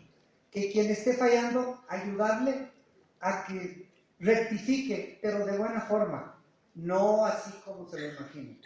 Que 0.51 0.73
quien 0.73 0.91
esté 0.91 1.13
fallando, 1.13 1.85
ayudarle 1.87 2.73
a 3.21 3.45
que 3.45 3.91
rectifique, 4.19 5.19
pero 5.21 5.45
de 5.45 5.59
buena 5.59 5.83
forma, 5.83 6.43
no 6.75 7.27
así 7.27 7.53
como 7.63 7.87
se 7.87 8.01
lo 8.01 8.15
imagina. 8.15 8.57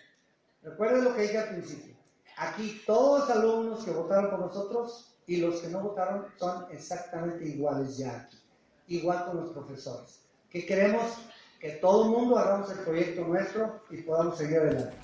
Recuerden 0.62 1.02
lo 1.02 1.16
que 1.16 1.22
dije 1.22 1.38
al 1.38 1.48
principio. 1.48 1.96
Aquí 2.38 2.83
todos 2.87 3.29
los 3.29 3.31
alumnos 3.37 3.85
que 3.85 3.90
votaron 3.90 4.31
por 4.31 4.38
nosotros 4.38 5.11
y 5.27 5.38
los 5.38 5.61
que 5.61 5.68
no 5.68 5.81
votaron 5.81 6.27
son 6.38 6.66
exactamente 6.70 7.44
iguales 7.44 7.98
ya 7.98 8.16
aquí. 8.16 8.38
Igual 8.87 9.27
con 9.27 9.37
los 9.38 9.51
profesores. 9.51 10.20
Que 10.48 10.64
queremos 10.64 11.03
que 11.61 11.70
todo 11.72 12.05
el 12.05 12.11
mundo 12.11 12.38
hagamos 12.38 12.70
el 12.70 12.79
proyecto 12.79 13.24
nuestro 13.24 13.83
y 13.90 14.03
podamos 14.03 14.38
seguir 14.38 14.59
adelante. 14.59 14.96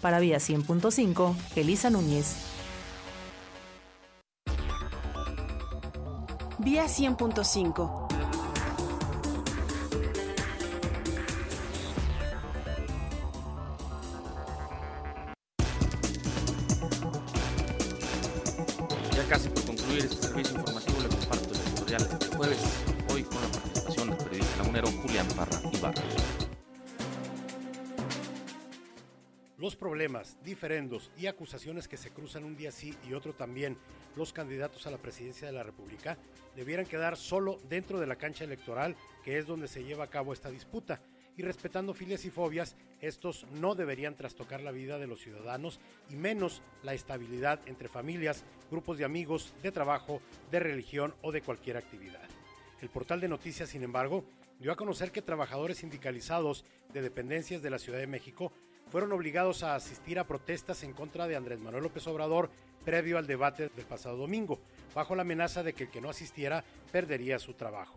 Para 0.00 0.18
Vía 0.18 0.38
100.5, 0.38 1.36
Elisa 1.54 1.88
Núñez. 1.88 2.34
Vía 6.58 6.86
100.5. 6.86 8.01
Diferendos 30.44 31.10
y 31.18 31.26
acusaciones 31.26 31.88
que 31.88 31.96
se 31.96 32.10
cruzan 32.10 32.44
un 32.44 32.56
día 32.56 32.70
sí 32.70 32.94
y 33.08 33.14
otro 33.14 33.32
también 33.34 33.76
los 34.16 34.32
candidatos 34.32 34.86
a 34.86 34.90
la 34.90 34.98
presidencia 34.98 35.46
de 35.46 35.52
la 35.52 35.62
República 35.62 36.16
debieran 36.54 36.86
quedar 36.86 37.16
solo 37.16 37.58
dentro 37.68 37.98
de 37.98 38.06
la 38.06 38.16
cancha 38.16 38.44
electoral, 38.44 38.96
que 39.24 39.38
es 39.38 39.46
donde 39.46 39.68
se 39.68 39.84
lleva 39.84 40.04
a 40.04 40.10
cabo 40.10 40.32
esta 40.32 40.50
disputa. 40.50 41.00
Y 41.36 41.42
respetando 41.42 41.94
filias 41.94 42.24
y 42.26 42.30
fobias, 42.30 42.76
estos 43.00 43.46
no 43.52 43.74
deberían 43.74 44.16
trastocar 44.16 44.60
la 44.60 44.70
vida 44.70 44.98
de 44.98 45.06
los 45.06 45.20
ciudadanos 45.20 45.80
y 46.10 46.16
menos 46.16 46.60
la 46.82 46.92
estabilidad 46.92 47.60
entre 47.66 47.88
familias, 47.88 48.44
grupos 48.70 48.98
de 48.98 49.06
amigos, 49.06 49.54
de 49.62 49.72
trabajo, 49.72 50.20
de 50.50 50.60
religión 50.60 51.14
o 51.22 51.32
de 51.32 51.40
cualquier 51.40 51.78
actividad. 51.78 52.28
El 52.82 52.90
portal 52.90 53.20
de 53.20 53.28
noticias, 53.28 53.70
sin 53.70 53.82
embargo, 53.82 54.24
dio 54.58 54.72
a 54.72 54.76
conocer 54.76 55.10
que 55.10 55.22
trabajadores 55.22 55.78
sindicalizados 55.78 56.64
de 56.92 57.00
dependencias 57.00 57.62
de 57.62 57.70
la 57.70 57.78
Ciudad 57.78 57.98
de 57.98 58.06
México 58.06 58.52
fueron 58.92 59.12
obligados 59.12 59.62
a 59.62 59.74
asistir 59.74 60.18
a 60.18 60.26
protestas 60.26 60.82
en 60.82 60.92
contra 60.92 61.26
de 61.26 61.34
Andrés 61.34 61.58
Manuel 61.58 61.84
López 61.84 62.06
Obrador 62.08 62.50
previo 62.84 63.16
al 63.16 63.26
debate 63.26 63.70
del 63.74 63.86
pasado 63.86 64.18
domingo, 64.18 64.60
bajo 64.94 65.16
la 65.16 65.22
amenaza 65.22 65.62
de 65.62 65.72
que 65.72 65.84
el 65.84 65.90
que 65.90 66.02
no 66.02 66.10
asistiera 66.10 66.62
perdería 66.92 67.38
su 67.38 67.54
trabajo. 67.54 67.96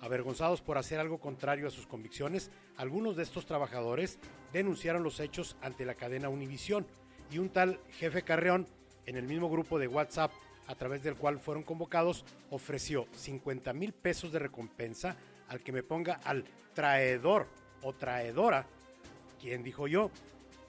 Avergonzados 0.00 0.62
por 0.62 0.78
hacer 0.78 0.98
algo 0.98 1.18
contrario 1.18 1.68
a 1.68 1.70
sus 1.70 1.86
convicciones, 1.86 2.50
algunos 2.78 3.16
de 3.16 3.22
estos 3.22 3.44
trabajadores 3.44 4.18
denunciaron 4.50 5.02
los 5.02 5.20
hechos 5.20 5.58
ante 5.60 5.84
la 5.84 5.94
cadena 5.94 6.30
Univisión 6.30 6.86
y 7.30 7.36
un 7.36 7.50
tal 7.50 7.78
jefe 7.98 8.22
Carreón, 8.22 8.66
en 9.04 9.16
el 9.16 9.24
mismo 9.26 9.50
grupo 9.50 9.78
de 9.78 9.88
WhatsApp 9.88 10.32
a 10.68 10.74
través 10.74 11.02
del 11.02 11.16
cual 11.16 11.38
fueron 11.38 11.64
convocados, 11.64 12.24
ofreció 12.48 13.06
50 13.12 13.74
mil 13.74 13.92
pesos 13.92 14.32
de 14.32 14.38
recompensa 14.38 15.16
al 15.48 15.60
que 15.60 15.72
me 15.72 15.82
ponga 15.82 16.14
al 16.24 16.44
traidor 16.72 17.46
o 17.82 17.92
traidora. 17.92 18.66
¿Quién 19.44 19.62
dijo 19.62 19.86
yo? 19.86 20.10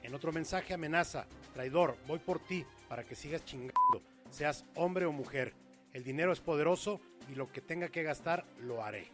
En 0.03 0.13
otro 0.13 0.33
mensaje 0.33 0.73
amenaza, 0.73 1.27
traidor, 1.53 1.95
voy 2.07 2.19
por 2.19 2.39
ti 2.39 2.65
para 2.89 3.05
que 3.05 3.15
sigas 3.15 3.45
chingando, 3.45 4.01
seas 4.29 4.65
hombre 4.75 5.05
o 5.05 5.13
mujer. 5.13 5.53
El 5.93 6.03
dinero 6.03 6.33
es 6.33 6.41
poderoso 6.41 6.99
y 7.31 7.35
lo 7.35 7.49
que 7.49 7.61
tenga 7.61 7.87
que 7.87 8.03
gastar 8.03 8.45
lo 8.59 8.83
haré. 8.83 9.13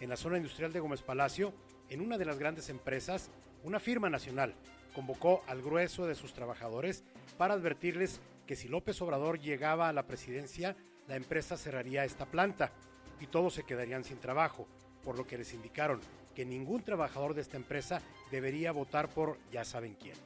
En 0.00 0.08
la 0.08 0.16
zona 0.16 0.38
industrial 0.38 0.72
de 0.72 0.80
Gómez 0.80 1.02
Palacio, 1.02 1.52
en 1.90 2.00
una 2.00 2.16
de 2.16 2.24
las 2.24 2.38
grandes 2.38 2.70
empresas, 2.70 3.30
una 3.64 3.80
firma 3.80 4.08
nacional 4.08 4.54
convocó 4.94 5.44
al 5.46 5.60
grueso 5.60 6.06
de 6.06 6.14
sus 6.14 6.32
trabajadores 6.32 7.04
para 7.36 7.52
advertirles 7.52 8.22
que 8.46 8.56
si 8.56 8.66
López 8.66 9.02
Obrador 9.02 9.40
llegaba 9.40 9.90
a 9.90 9.92
la 9.92 10.06
presidencia, 10.06 10.74
la 11.06 11.16
empresa 11.16 11.58
cerraría 11.58 12.06
esta 12.06 12.24
planta 12.24 12.72
y 13.20 13.26
todos 13.26 13.52
se 13.52 13.64
quedarían 13.64 14.04
sin 14.04 14.20
trabajo, 14.20 14.66
por 15.04 15.18
lo 15.18 15.26
que 15.26 15.36
les 15.36 15.52
indicaron 15.52 16.00
que 16.34 16.44
ningún 16.44 16.82
trabajador 16.82 17.34
de 17.34 17.42
esta 17.42 17.56
empresa 17.56 18.00
debería 18.30 18.72
votar 18.72 19.08
por 19.08 19.38
ya 19.52 19.64
saben 19.64 19.94
quién. 19.94 20.16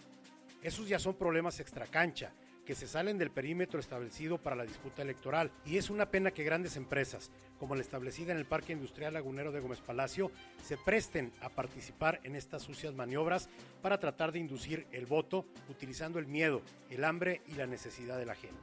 Esos 0.63 0.89
ya 0.89 0.99
son 0.99 1.15
problemas 1.15 1.61
extracancha 1.61 2.33
que 2.65 2.75
se 2.75 2.89
salen 2.89 3.19
del 3.19 3.31
perímetro 3.31 3.79
establecido 3.79 4.39
para 4.39 4.57
la 4.57 4.65
disputa 4.65 5.03
electoral 5.03 5.51
y 5.67 5.77
es 5.77 5.91
una 5.91 6.07
pena 6.07 6.31
que 6.31 6.45
grandes 6.45 6.77
empresas, 6.77 7.31
como 7.59 7.75
la 7.75 7.83
establecida 7.83 8.33
en 8.33 8.39
el 8.39 8.47
Parque 8.47 8.73
Industrial 8.73 9.13
Lagunero 9.13 9.53
de 9.53 9.61
Gómez 9.61 9.81
Palacio, 9.81 10.31
se 10.63 10.77
presten 10.77 11.33
a 11.43 11.51
participar 11.51 12.21
en 12.25 12.37
estas 12.37 12.63
sucias 12.63 12.95
maniobras 12.95 13.49
para 13.83 13.99
tratar 13.99 14.33
de 14.33 14.39
inducir 14.39 14.87
el 14.93 15.07
voto 15.07 15.45
utilizando 15.69 16.19
el 16.19 16.27
miedo, 16.27 16.63
el 16.91 17.05
hambre 17.05 17.43
y 17.47 17.55
la 17.55 17.67
necesidad 17.67 18.19
de 18.19 18.27
la 18.27 18.35
gente. 18.35 18.57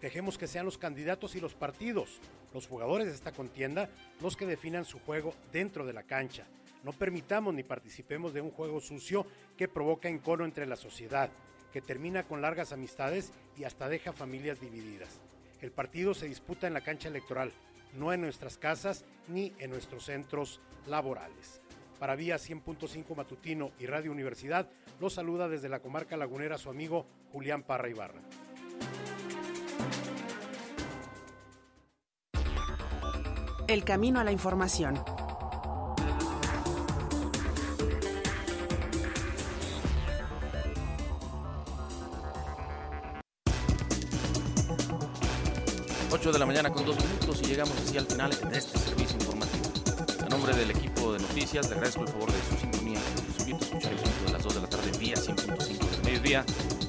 Dejemos 0.00 0.38
que 0.38 0.46
sean 0.46 0.64
los 0.64 0.78
candidatos 0.78 1.34
y 1.34 1.40
los 1.40 1.54
partidos, 1.54 2.20
los 2.54 2.66
jugadores 2.66 3.06
de 3.06 3.14
esta 3.14 3.32
contienda, 3.32 3.90
los 4.20 4.36
que 4.36 4.46
definan 4.46 4.84
su 4.84 4.98
juego 5.00 5.34
dentro 5.52 5.86
de 5.86 5.92
la 5.92 6.02
cancha. 6.02 6.46
No 6.82 6.92
permitamos 6.92 7.54
ni 7.54 7.62
participemos 7.62 8.32
de 8.32 8.40
un 8.40 8.50
juego 8.50 8.80
sucio 8.80 9.26
que 9.56 9.68
provoca 9.68 10.08
encono 10.08 10.44
entre 10.44 10.66
la 10.66 10.76
sociedad, 10.76 11.30
que 11.72 11.82
termina 11.82 12.24
con 12.24 12.42
largas 12.42 12.72
amistades 12.72 13.32
y 13.56 13.64
hasta 13.64 13.88
deja 13.88 14.12
familias 14.12 14.60
divididas. 14.60 15.20
El 15.60 15.72
partido 15.72 16.14
se 16.14 16.26
disputa 16.26 16.66
en 16.66 16.74
la 16.74 16.80
cancha 16.80 17.08
electoral, 17.08 17.52
no 17.98 18.12
en 18.12 18.22
nuestras 18.22 18.56
casas 18.56 19.04
ni 19.28 19.52
en 19.58 19.70
nuestros 19.70 20.04
centros 20.04 20.60
laborales. 20.86 21.60
Para 21.98 22.16
Vía 22.16 22.36
100.5 22.36 23.14
Matutino 23.14 23.72
y 23.78 23.86
Radio 23.86 24.10
Universidad, 24.10 24.70
los 25.00 25.14
saluda 25.14 25.48
desde 25.48 25.68
la 25.68 25.80
comarca 25.80 26.16
lagunera 26.16 26.56
su 26.56 26.70
amigo 26.70 27.06
Julián 27.32 27.62
Parra 27.62 27.90
Ibarra. 27.90 28.22
El 33.68 33.84
camino 33.84 34.18
a 34.18 34.24
la 34.24 34.32
información. 34.32 34.98
8 46.20 46.32
de 46.32 46.38
la 46.38 46.44
mañana 46.44 46.70
con 46.70 46.84
dos 46.84 46.96
minutos 47.02 47.40
y 47.42 47.46
llegamos 47.46 47.72
así 47.78 47.96
al 47.96 48.04
final 48.04 48.28
de 48.30 48.58
este 48.58 48.78
servicio 48.78 49.16
informativo. 49.18 49.64
A 50.20 50.28
nombre 50.28 50.54
del 50.54 50.70
equipo 50.70 51.14
de 51.14 51.18
noticias, 51.18 51.66
le 51.70 51.76
agradezco 51.76 52.02
el 52.02 52.08
favor 52.08 52.30
de 52.30 52.38
su 52.42 52.60
sintonía. 52.60 53.00
Los 53.26 53.48
invito 53.48 53.64
a 53.64 53.64
escuchar 53.64 53.92
el 53.92 53.98
punto 53.98 54.24
de 54.26 54.32
las 54.32 54.42
2 54.42 54.54
de 54.54 54.60
la 54.60 54.68
tarde, 54.68 54.98
vía 54.98 55.14
100.5 55.14 55.78
del 55.78 56.02
mediodía. 56.04 56.44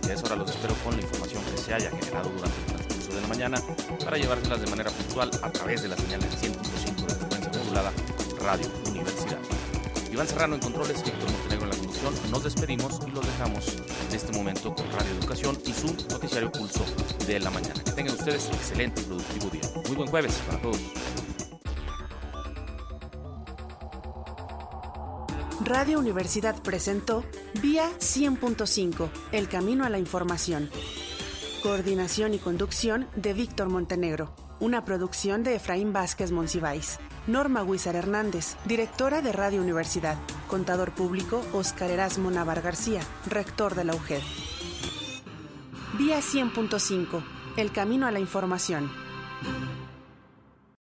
Y 0.05 0.09
a 0.09 0.13
esa 0.13 0.25
hora 0.25 0.35
los 0.35 0.49
espero 0.49 0.75
con 0.83 0.97
la 0.97 1.01
información 1.01 1.41
que 1.45 1.57
se 1.61 1.73
haya 1.73 1.89
generado 1.91 2.29
durante 2.29 2.57
el 2.59 2.65
transcurso 2.65 3.15
de 3.15 3.21
la 3.21 3.27
mañana 3.27 3.61
para 4.03 4.17
llevárselas 4.17 4.59
de 4.59 4.67
manera 4.67 4.91
puntual 4.91 5.31
a 5.41 5.49
través 5.49 5.81
de 5.81 5.87
la 5.87 5.95
señal 5.95 6.19
del 6.19 6.31
100.5 6.31 7.05
de 7.07 7.15
frecuencia 7.15 7.51
modulada 7.63 7.93
Radio 8.41 8.67
Universidad. 8.89 9.39
Iván 10.11 10.27
Serrano 10.27 10.55
en 10.55 10.61
controles, 10.61 11.01
Víctor 11.05 11.31
Montenegro 11.31 11.63
en 11.63 11.69
la 11.69 11.75
Nos 12.31 12.43
despedimos 12.43 12.99
y 13.07 13.11
los 13.11 13.23
dejamos 13.23 13.75
en 14.09 14.15
este 14.15 14.31
momento 14.31 14.73
con 14.73 14.91
Radio 14.91 15.11
Educación 15.19 15.55
y 15.65 15.71
su 15.71 15.85
noticiario 16.09 16.51
Pulso 16.51 16.83
de 17.27 17.39
la 17.39 17.51
mañana. 17.51 17.75
Que 17.83 17.91
tengan 17.91 18.15
ustedes 18.15 18.47
excelente 18.47 19.01
y 19.01 19.03
productivo 19.05 19.49
día. 19.51 19.61
Muy 19.87 19.95
buen 19.95 20.09
jueves 20.09 20.33
para 20.47 20.61
todos. 20.63 20.79
Radio 25.63 25.99
Universidad 25.99 26.59
presentó 26.63 27.23
Vía 27.61 27.87
100.5, 27.99 29.09
El 29.31 29.47
Camino 29.47 29.85
a 29.85 29.89
la 29.89 29.99
Información. 29.99 30.71
Coordinación 31.61 32.33
y 32.33 32.39
conducción 32.39 33.07
de 33.15 33.33
Víctor 33.33 33.69
Montenegro. 33.69 34.33
Una 34.59 34.83
producción 34.85 35.43
de 35.43 35.55
Efraín 35.55 35.93
Vázquez 35.93 36.31
Monsiváis. 36.31 36.97
Norma 37.27 37.61
Huizar 37.61 37.95
Hernández, 37.95 38.55
directora 38.65 39.21
de 39.21 39.31
Radio 39.31 39.61
Universidad. 39.61 40.17
Contador 40.51 40.91
público 40.91 41.45
Óscar 41.53 41.89
Erasmo 41.91 42.29
Navar 42.29 42.61
García, 42.61 42.99
rector 43.25 43.73
de 43.73 43.85
la 43.85 43.95
UGED. 43.95 44.19
Vía 45.97 46.19
100.5, 46.19 47.23
El 47.55 47.71
Camino 47.71 48.05
a 48.05 48.11
la 48.11 48.19
Información. 48.19 48.91